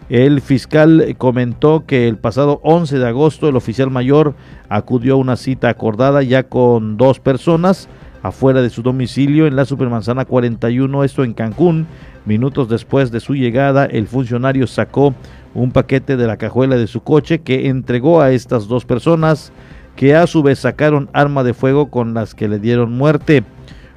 El 0.08 0.40
fiscal 0.40 1.16
comentó 1.18 1.84
que 1.84 2.06
el 2.06 2.16
pasado 2.16 2.60
11 2.62 2.98
de 2.98 3.08
agosto 3.08 3.48
el 3.48 3.56
oficial 3.56 3.90
mayor 3.90 4.34
acudió 4.68 5.14
a 5.14 5.16
una 5.16 5.36
cita 5.36 5.68
acordada 5.68 6.22
ya 6.22 6.44
con 6.44 6.96
dos 6.96 7.18
personas 7.18 7.88
afuera 8.22 8.62
de 8.62 8.70
su 8.70 8.82
domicilio 8.82 9.46
en 9.46 9.56
la 9.56 9.64
Supermanzana 9.64 10.24
41, 10.24 11.04
esto 11.04 11.24
en 11.24 11.32
Cancún. 11.34 11.86
Minutos 12.24 12.68
después 12.68 13.10
de 13.10 13.20
su 13.20 13.34
llegada, 13.34 13.84
el 13.84 14.06
funcionario 14.06 14.66
sacó 14.66 15.14
un 15.54 15.70
paquete 15.70 16.16
de 16.16 16.26
la 16.26 16.36
cajuela 16.36 16.76
de 16.76 16.86
su 16.86 17.02
coche 17.02 17.40
que 17.40 17.68
entregó 17.68 18.20
a 18.20 18.32
estas 18.32 18.68
dos 18.68 18.84
personas 18.84 19.52
que 19.94 20.14
a 20.14 20.26
su 20.26 20.42
vez 20.42 20.58
sacaron 20.58 21.08
arma 21.12 21.42
de 21.42 21.54
fuego 21.54 21.90
con 21.90 22.14
las 22.14 22.34
que 22.34 22.48
le 22.48 22.58
dieron 22.58 22.92
muerte. 22.92 23.44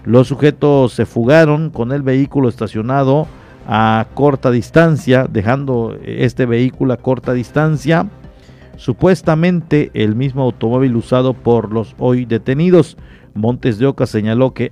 Los 0.09 0.27
sujetos 0.27 0.93
se 0.93 1.05
fugaron 1.05 1.69
con 1.69 1.91
el 1.91 2.01
vehículo 2.01 2.49
estacionado 2.49 3.27
a 3.67 4.07
corta 4.15 4.49
distancia, 4.49 5.27
dejando 5.29 5.95
este 6.03 6.47
vehículo 6.47 6.93
a 6.93 6.97
corta 6.97 7.31
distancia. 7.31 8.09
Supuestamente 8.75 9.91
el 9.93 10.15
mismo 10.15 10.41
automóvil 10.41 10.95
usado 10.95 11.35
por 11.35 11.71
los 11.71 11.93
hoy 11.99 12.25
detenidos. 12.25 12.97
Montes 13.35 13.77
de 13.77 13.85
Oca 13.85 14.07
señaló 14.07 14.55
que 14.55 14.71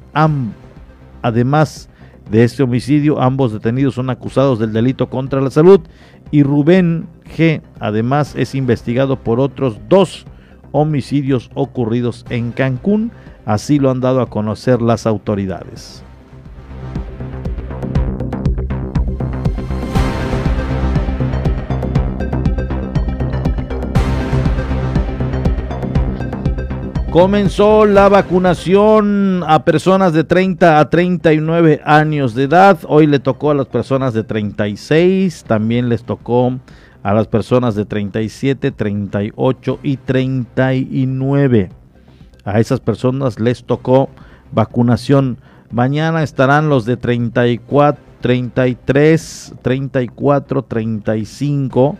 además 1.21 1.87
de 2.31 2.43
este 2.43 2.63
homicidio, 2.63 3.21
ambos 3.21 3.53
detenidos 3.53 3.93
son 3.93 4.09
acusados 4.09 4.57
del 4.57 4.73
delito 4.73 5.07
contra 5.07 5.39
la 5.39 5.51
salud 5.51 5.81
y 6.31 6.41
Rubén 6.41 7.05
G. 7.37 7.61
además 7.79 8.33
es 8.35 8.55
investigado 8.55 9.19
por 9.19 9.39
otros 9.39 9.79
dos 9.87 10.25
homicidios 10.71 11.51
ocurridos 11.53 12.25
en 12.31 12.51
Cancún, 12.53 13.11
así 13.47 13.79
lo 13.79 13.89
han 13.89 14.01
dado 14.01 14.19
a 14.19 14.29
conocer 14.29 14.81
las 14.81 15.07
autoridades. 15.07 16.03
Comenzó 27.09 27.85
la 27.85 28.09
vacunación 28.09 29.43
a 29.47 29.63
personas 29.63 30.11
de 30.11 30.25
30 30.25 30.79
a 30.79 30.89
39 30.89 31.81
años 31.85 32.35
de 32.35 32.43
edad. 32.43 32.77
Hoy 32.85 33.07
le 33.07 33.19
tocó 33.19 33.51
a 33.51 33.55
las 33.55 33.67
personas 33.67 34.13
de 34.13 34.23
36, 34.23 35.45
también 35.47 35.87
les 35.87 36.03
tocó 36.03 36.59
a 37.01 37.13
las 37.13 37.27
personas 37.27 37.75
de 37.75 37.85
37, 37.85 38.71
38 38.71 39.79
y 39.81 39.97
39. 39.97 41.69
A 42.47 42.61
esas 42.61 42.79
personas 42.79 43.41
les 43.41 43.65
tocó 43.65 44.09
vacunación. 44.53 45.37
Mañana 45.69 46.23
estarán 46.23 46.69
los 46.69 46.85
de 46.85 46.95
34, 46.95 48.01
33, 48.21 49.55
34, 49.61 50.61
35. 50.63 51.97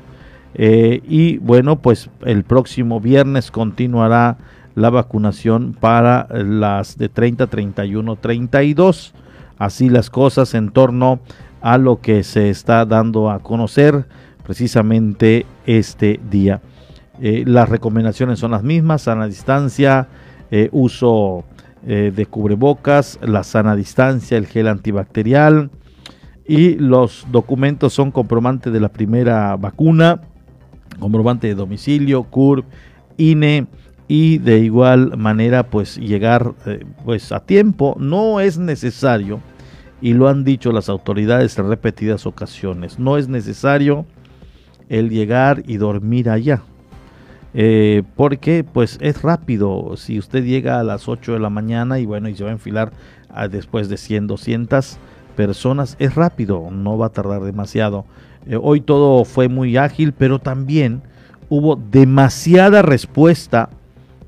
y 0.58 1.38
bueno, 1.40 1.82
pues 1.82 2.10
el 2.24 2.46
próximo 2.46 3.02
viernes 3.02 3.52
continuará 3.52 4.38
la 4.74 4.90
vacunación 4.90 5.76
para 5.78 6.30
las 6.30 6.98
de 6.98 7.10
30, 7.10 7.48
31, 7.48 8.16
32. 8.16 9.14
Así 9.58 9.90
las 9.90 10.10
cosas 10.10 10.54
en 10.54 10.70
torno 10.70 11.20
a 11.60 11.78
lo 11.78 12.00
que 12.00 12.24
se 12.24 12.50
está 12.50 12.86
dando 12.86 13.30
a 13.30 13.40
conocer 13.40 14.06
precisamente 14.46 15.46
este 15.66 16.22
día. 16.32 16.62
Eh, 17.20 17.44
las 17.46 17.68
recomendaciones 17.68 18.40
son 18.40 18.52
las 18.52 18.64
mismas, 18.64 19.02
sana 19.02 19.28
distancia, 19.28 20.08
eh, 20.52 20.70
uso 20.72 21.44
eh, 21.86 22.12
de 22.16 22.26
cubrebocas, 22.26 23.20
la 23.22 23.44
sana 23.44 23.76
distancia, 23.76 24.38
el 24.38 24.48
gel 24.48 24.68
antibacterial 24.68 25.70
y 26.48 26.76
los 26.76 27.26
documentos 27.32 27.94
son 27.94 28.12
comprobante 28.12 28.72
de 28.72 28.80
la 28.80 28.90
primera 28.90 29.56
vacuna, 29.58 30.22
comprobante 31.00 31.48
de 31.48 31.56
domicilio, 31.56 32.24
CURB, 32.24 32.66
INE, 33.18 33.68
y 34.08 34.38
de 34.38 34.60
igual 34.60 35.18
manera 35.18 35.70
pues 35.70 35.98
llegar 35.98 36.54
eh, 36.66 36.86
pues 37.04 37.32
a 37.32 37.42
tiempo. 37.42 37.96
No 38.00 38.40
es 38.40 38.58
necesario 38.58 39.42
y 40.02 40.14
lo 40.14 40.30
han 40.30 40.44
dicho 40.44 40.72
las 40.72 40.90
autoridades 40.90 41.58
en 41.58 41.68
repetidas 41.68 42.26
ocasiones 42.26 43.00
no 43.00 43.18
es 43.18 43.28
necesario 43.28 44.06
el 44.90 45.10
llegar 45.10 45.64
y 45.66 45.78
dormir 45.78 46.30
allá 46.30 46.62
eh, 47.60 48.04
porque 48.16 48.64
pues 48.64 49.00
es 49.02 49.24
rápido 49.24 49.98
si 49.98 50.20
usted 50.20 50.44
llega 50.44 50.80
a 50.80 50.84
las 50.84 51.10
8 51.10 51.34
de 51.34 51.40
la 51.40 51.50
mañana 51.50 51.98
y 51.98 52.06
bueno 52.06 52.30
y 52.30 52.36
se 52.36 52.44
va 52.44 52.52
a 52.52 52.54
enfilar 52.54 52.92
después 53.50 53.90
de 53.90 53.98
100 53.98 54.28
200 54.28 55.00
personas 55.36 55.96
es 55.98 56.14
rápido 56.14 56.70
no 56.70 57.00
va 57.00 57.08
a 57.08 57.10
tardar 57.10 57.42
demasiado 57.42 58.06
eh, 58.46 58.60
hoy 58.62 58.82
todo 58.82 59.26
fue 59.26 59.48
muy 59.48 59.76
ágil 59.76 60.14
pero 60.14 60.38
también 60.38 61.02
hubo 61.50 61.76
demasiada 61.76 62.84
respuesta 62.84 63.72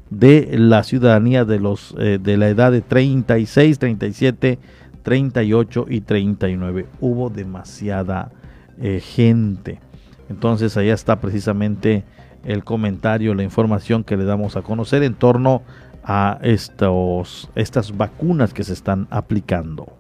de 0.10 0.50
la 0.58 0.82
ciudadanía 0.82 1.46
de 1.46 1.60
los 1.60 1.94
eh, 2.00 2.18
de 2.20 2.36
la 2.36 2.50
edad 2.50 2.72
de 2.72 2.82
36, 2.82 3.78
37, 3.78 4.58
38 5.04 5.86
y 5.88 6.02
39. 6.02 6.88
Hubo 7.00 7.30
demasiada 7.30 8.32
gente. 9.02 9.80
Entonces 10.30 10.78
allá 10.78 10.94
está 10.94 11.20
precisamente 11.20 12.06
el 12.44 12.64
comentario, 12.64 13.34
la 13.34 13.44
información 13.44 14.04
que 14.04 14.18
le 14.18 14.26
damos 14.26 14.56
a 14.56 14.62
conocer 14.62 15.04
en 15.04 15.14
torno 15.14 15.62
a 16.04 16.40
estos, 16.42 17.50
estas 17.56 17.96
vacunas 17.96 18.54
que 18.54 18.64
se 18.64 18.74
están 18.74 19.08
aplicando. 19.10 19.94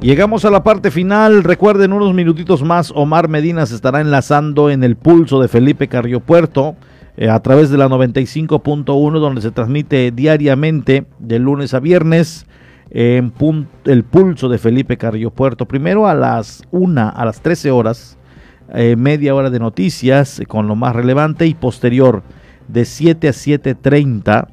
Llegamos 0.00 0.44
a 0.44 0.50
la 0.50 0.62
parte 0.62 0.92
final. 0.92 1.42
Recuerden, 1.42 1.92
unos 1.92 2.14
minutitos 2.14 2.62
más, 2.62 2.92
Omar 2.94 3.28
Medina 3.28 3.66
se 3.66 3.74
estará 3.74 4.00
enlazando 4.00 4.70
en 4.70 4.84
el 4.84 4.94
pulso 4.96 5.40
de 5.40 5.48
Felipe 5.48 5.88
Carriopuerto 5.88 6.76
eh, 7.16 7.28
a 7.28 7.40
través 7.40 7.68
de 7.68 7.78
la 7.78 7.88
95.1, 7.88 9.18
donde 9.18 9.40
se 9.40 9.50
transmite 9.50 10.12
diariamente 10.12 11.06
de 11.18 11.40
lunes 11.40 11.74
a 11.74 11.80
viernes 11.80 12.46
en 12.90 13.32
el 13.84 14.04
pulso 14.04 14.48
de 14.48 14.58
Felipe 14.58 14.96
Carriopuerto. 14.96 15.66
Primero 15.66 16.06
a 16.06 16.14
las 16.14 16.62
1, 16.70 17.12
a 17.14 17.24
las 17.24 17.40
13 17.40 17.70
horas, 17.70 18.18
eh, 18.74 18.96
media 18.96 19.34
hora 19.34 19.50
de 19.50 19.58
noticias 19.58 20.42
con 20.46 20.68
lo 20.68 20.76
más 20.76 20.94
relevante 20.94 21.46
y 21.46 21.54
posterior 21.54 22.22
de 22.68 22.84
7 22.84 23.28
a 23.28 23.32
7.30. 23.32 24.48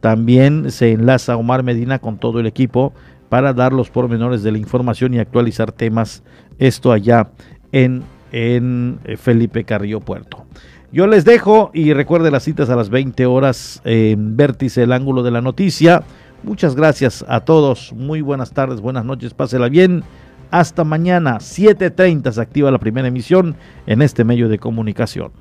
También 0.00 0.70
se 0.70 0.92
enlaza 0.92 1.36
Omar 1.36 1.62
Medina 1.62 1.98
con 1.98 2.18
todo 2.18 2.40
el 2.40 2.46
equipo 2.46 2.92
para 3.28 3.52
dar 3.52 3.72
los 3.72 3.90
pormenores 3.90 4.42
de 4.42 4.52
la 4.52 4.58
información 4.58 5.14
y 5.14 5.18
actualizar 5.18 5.72
temas. 5.72 6.22
Esto 6.58 6.92
allá 6.92 7.30
en, 7.72 8.02
en 8.30 9.00
eh, 9.04 9.16
Felipe 9.16 9.64
Carrillo 9.64 10.00
Puerto. 10.00 10.44
Yo 10.92 11.08
les 11.08 11.24
dejo 11.24 11.72
y 11.74 11.92
recuerde 11.92 12.30
las 12.30 12.44
citas 12.44 12.70
a 12.70 12.76
las 12.76 12.88
20 12.88 13.26
horas 13.26 13.82
en 13.84 14.36
Vértice, 14.36 14.84
el 14.84 14.92
ángulo 14.92 15.24
de 15.24 15.32
la 15.32 15.40
noticia. 15.40 16.04
Muchas 16.44 16.76
gracias 16.76 17.24
a 17.26 17.40
todos. 17.40 17.92
Muy 17.94 18.20
buenas 18.20 18.52
tardes, 18.52 18.80
buenas 18.80 19.04
noches, 19.04 19.32
pásela 19.32 19.68
bien. 19.68 20.04
Hasta 20.50 20.84
mañana, 20.84 21.38
7.30 21.38 22.30
se 22.32 22.40
activa 22.40 22.70
la 22.70 22.78
primera 22.78 23.08
emisión 23.08 23.56
en 23.86 24.02
este 24.02 24.24
medio 24.24 24.48
de 24.48 24.58
comunicación. 24.58 25.32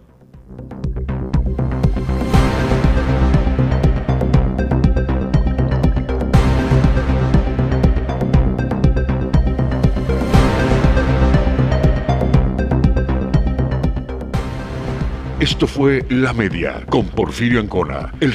Esto 15.39 15.67
fue 15.67 16.05
La 16.09 16.31
Media 16.31 16.85
con 16.89 17.05
Porfirio 17.07 17.59
Ancona, 17.59 18.13
el 18.21 18.31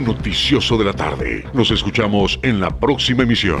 noticioso 0.00 0.78
de 0.78 0.84
la 0.84 0.92
tarde. 0.92 1.44
Nos 1.52 1.70
escuchamos 1.70 2.38
en 2.42 2.60
la 2.60 2.70
próxima 2.70 3.24
emisión. 3.24 3.60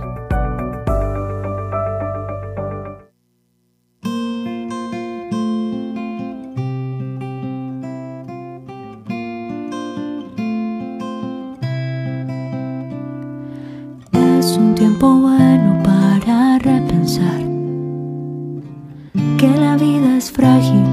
Es 20.21 20.31
frágil, 20.31 20.85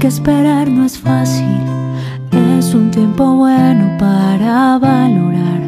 que 0.00 0.06
esperar 0.06 0.66
no 0.70 0.86
es 0.86 0.98
fácil. 0.98 1.60
Es 2.58 2.72
un 2.72 2.90
tiempo 2.90 3.24
bueno 3.36 3.84
para 3.98 4.78
valorar 4.78 5.60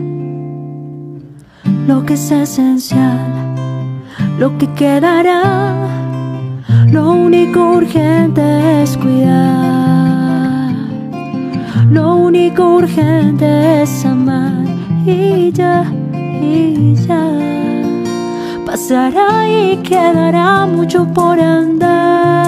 lo 1.87 2.07
que 2.07 2.15
es 2.15 2.31
esencial, 2.31 3.29
lo 4.39 4.57
que 4.57 4.67
quedará. 4.73 5.75
Lo 6.91 7.13
único 7.13 7.61
urgente 7.81 8.83
es 8.83 8.97
cuidar, 8.97 10.73
lo 11.91 12.17
único 12.17 12.77
urgente 12.77 13.83
es 13.83 14.07
amar 14.07 14.65
y 15.05 15.53
ya, 15.53 15.85
y 16.41 16.95
ya. 16.95 17.25
Pasará 18.65 19.47
y 19.47 19.77
quedará 19.83 20.65
mucho 20.65 21.07
por 21.13 21.39
andar. 21.39 22.44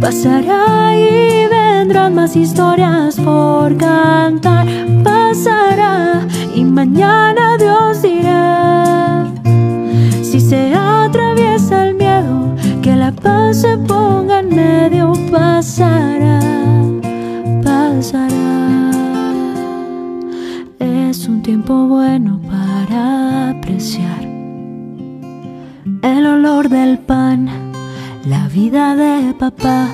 Pasará 0.00 0.96
y 0.96 1.46
vendrán 1.48 2.14
más 2.14 2.36
historias 2.36 3.16
por 3.16 3.76
cantar. 3.76 4.66
Pasará 5.02 6.26
y 6.54 6.64
mañana 6.64 7.56
Dios 7.58 8.02
dirá. 8.02 9.26
Si 10.22 10.40
se 10.40 10.72
atraviesa 10.74 11.88
el 11.88 11.94
miedo, 11.96 12.54
que 12.80 12.94
la 12.94 13.12
paz 13.12 13.62
se 13.62 13.76
ponga 13.78 14.40
en 14.40 14.54
medio. 14.54 15.12
Pasará, 15.32 16.40
pasará. 17.64 18.90
Es 20.78 21.26
un 21.26 21.42
tiempo 21.42 21.86
bueno 21.86 22.40
para 22.48 23.50
apreciar 23.50 24.22
el 26.02 26.26
olor 26.26 26.68
del 26.68 26.98
pan, 26.98 27.47
la 28.28 28.46
vida 28.48 28.94
de 28.94 29.32
papá. 29.32 29.88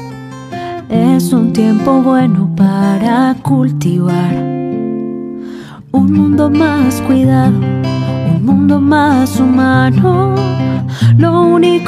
Es 0.89 1.33
un 1.33 1.53
tiempo 1.53 2.03
bueno 2.03 2.51
para 2.57 3.37
cultivar 3.43 4.35
un 5.93 6.13
mundo 6.13 6.51
más 6.51 7.01
cuidado, 7.03 7.57
un 8.35 8.45
mundo 8.45 8.81
más 8.81 9.39
humano. 9.39 10.35
Lo 11.17 11.43
único 11.43 11.75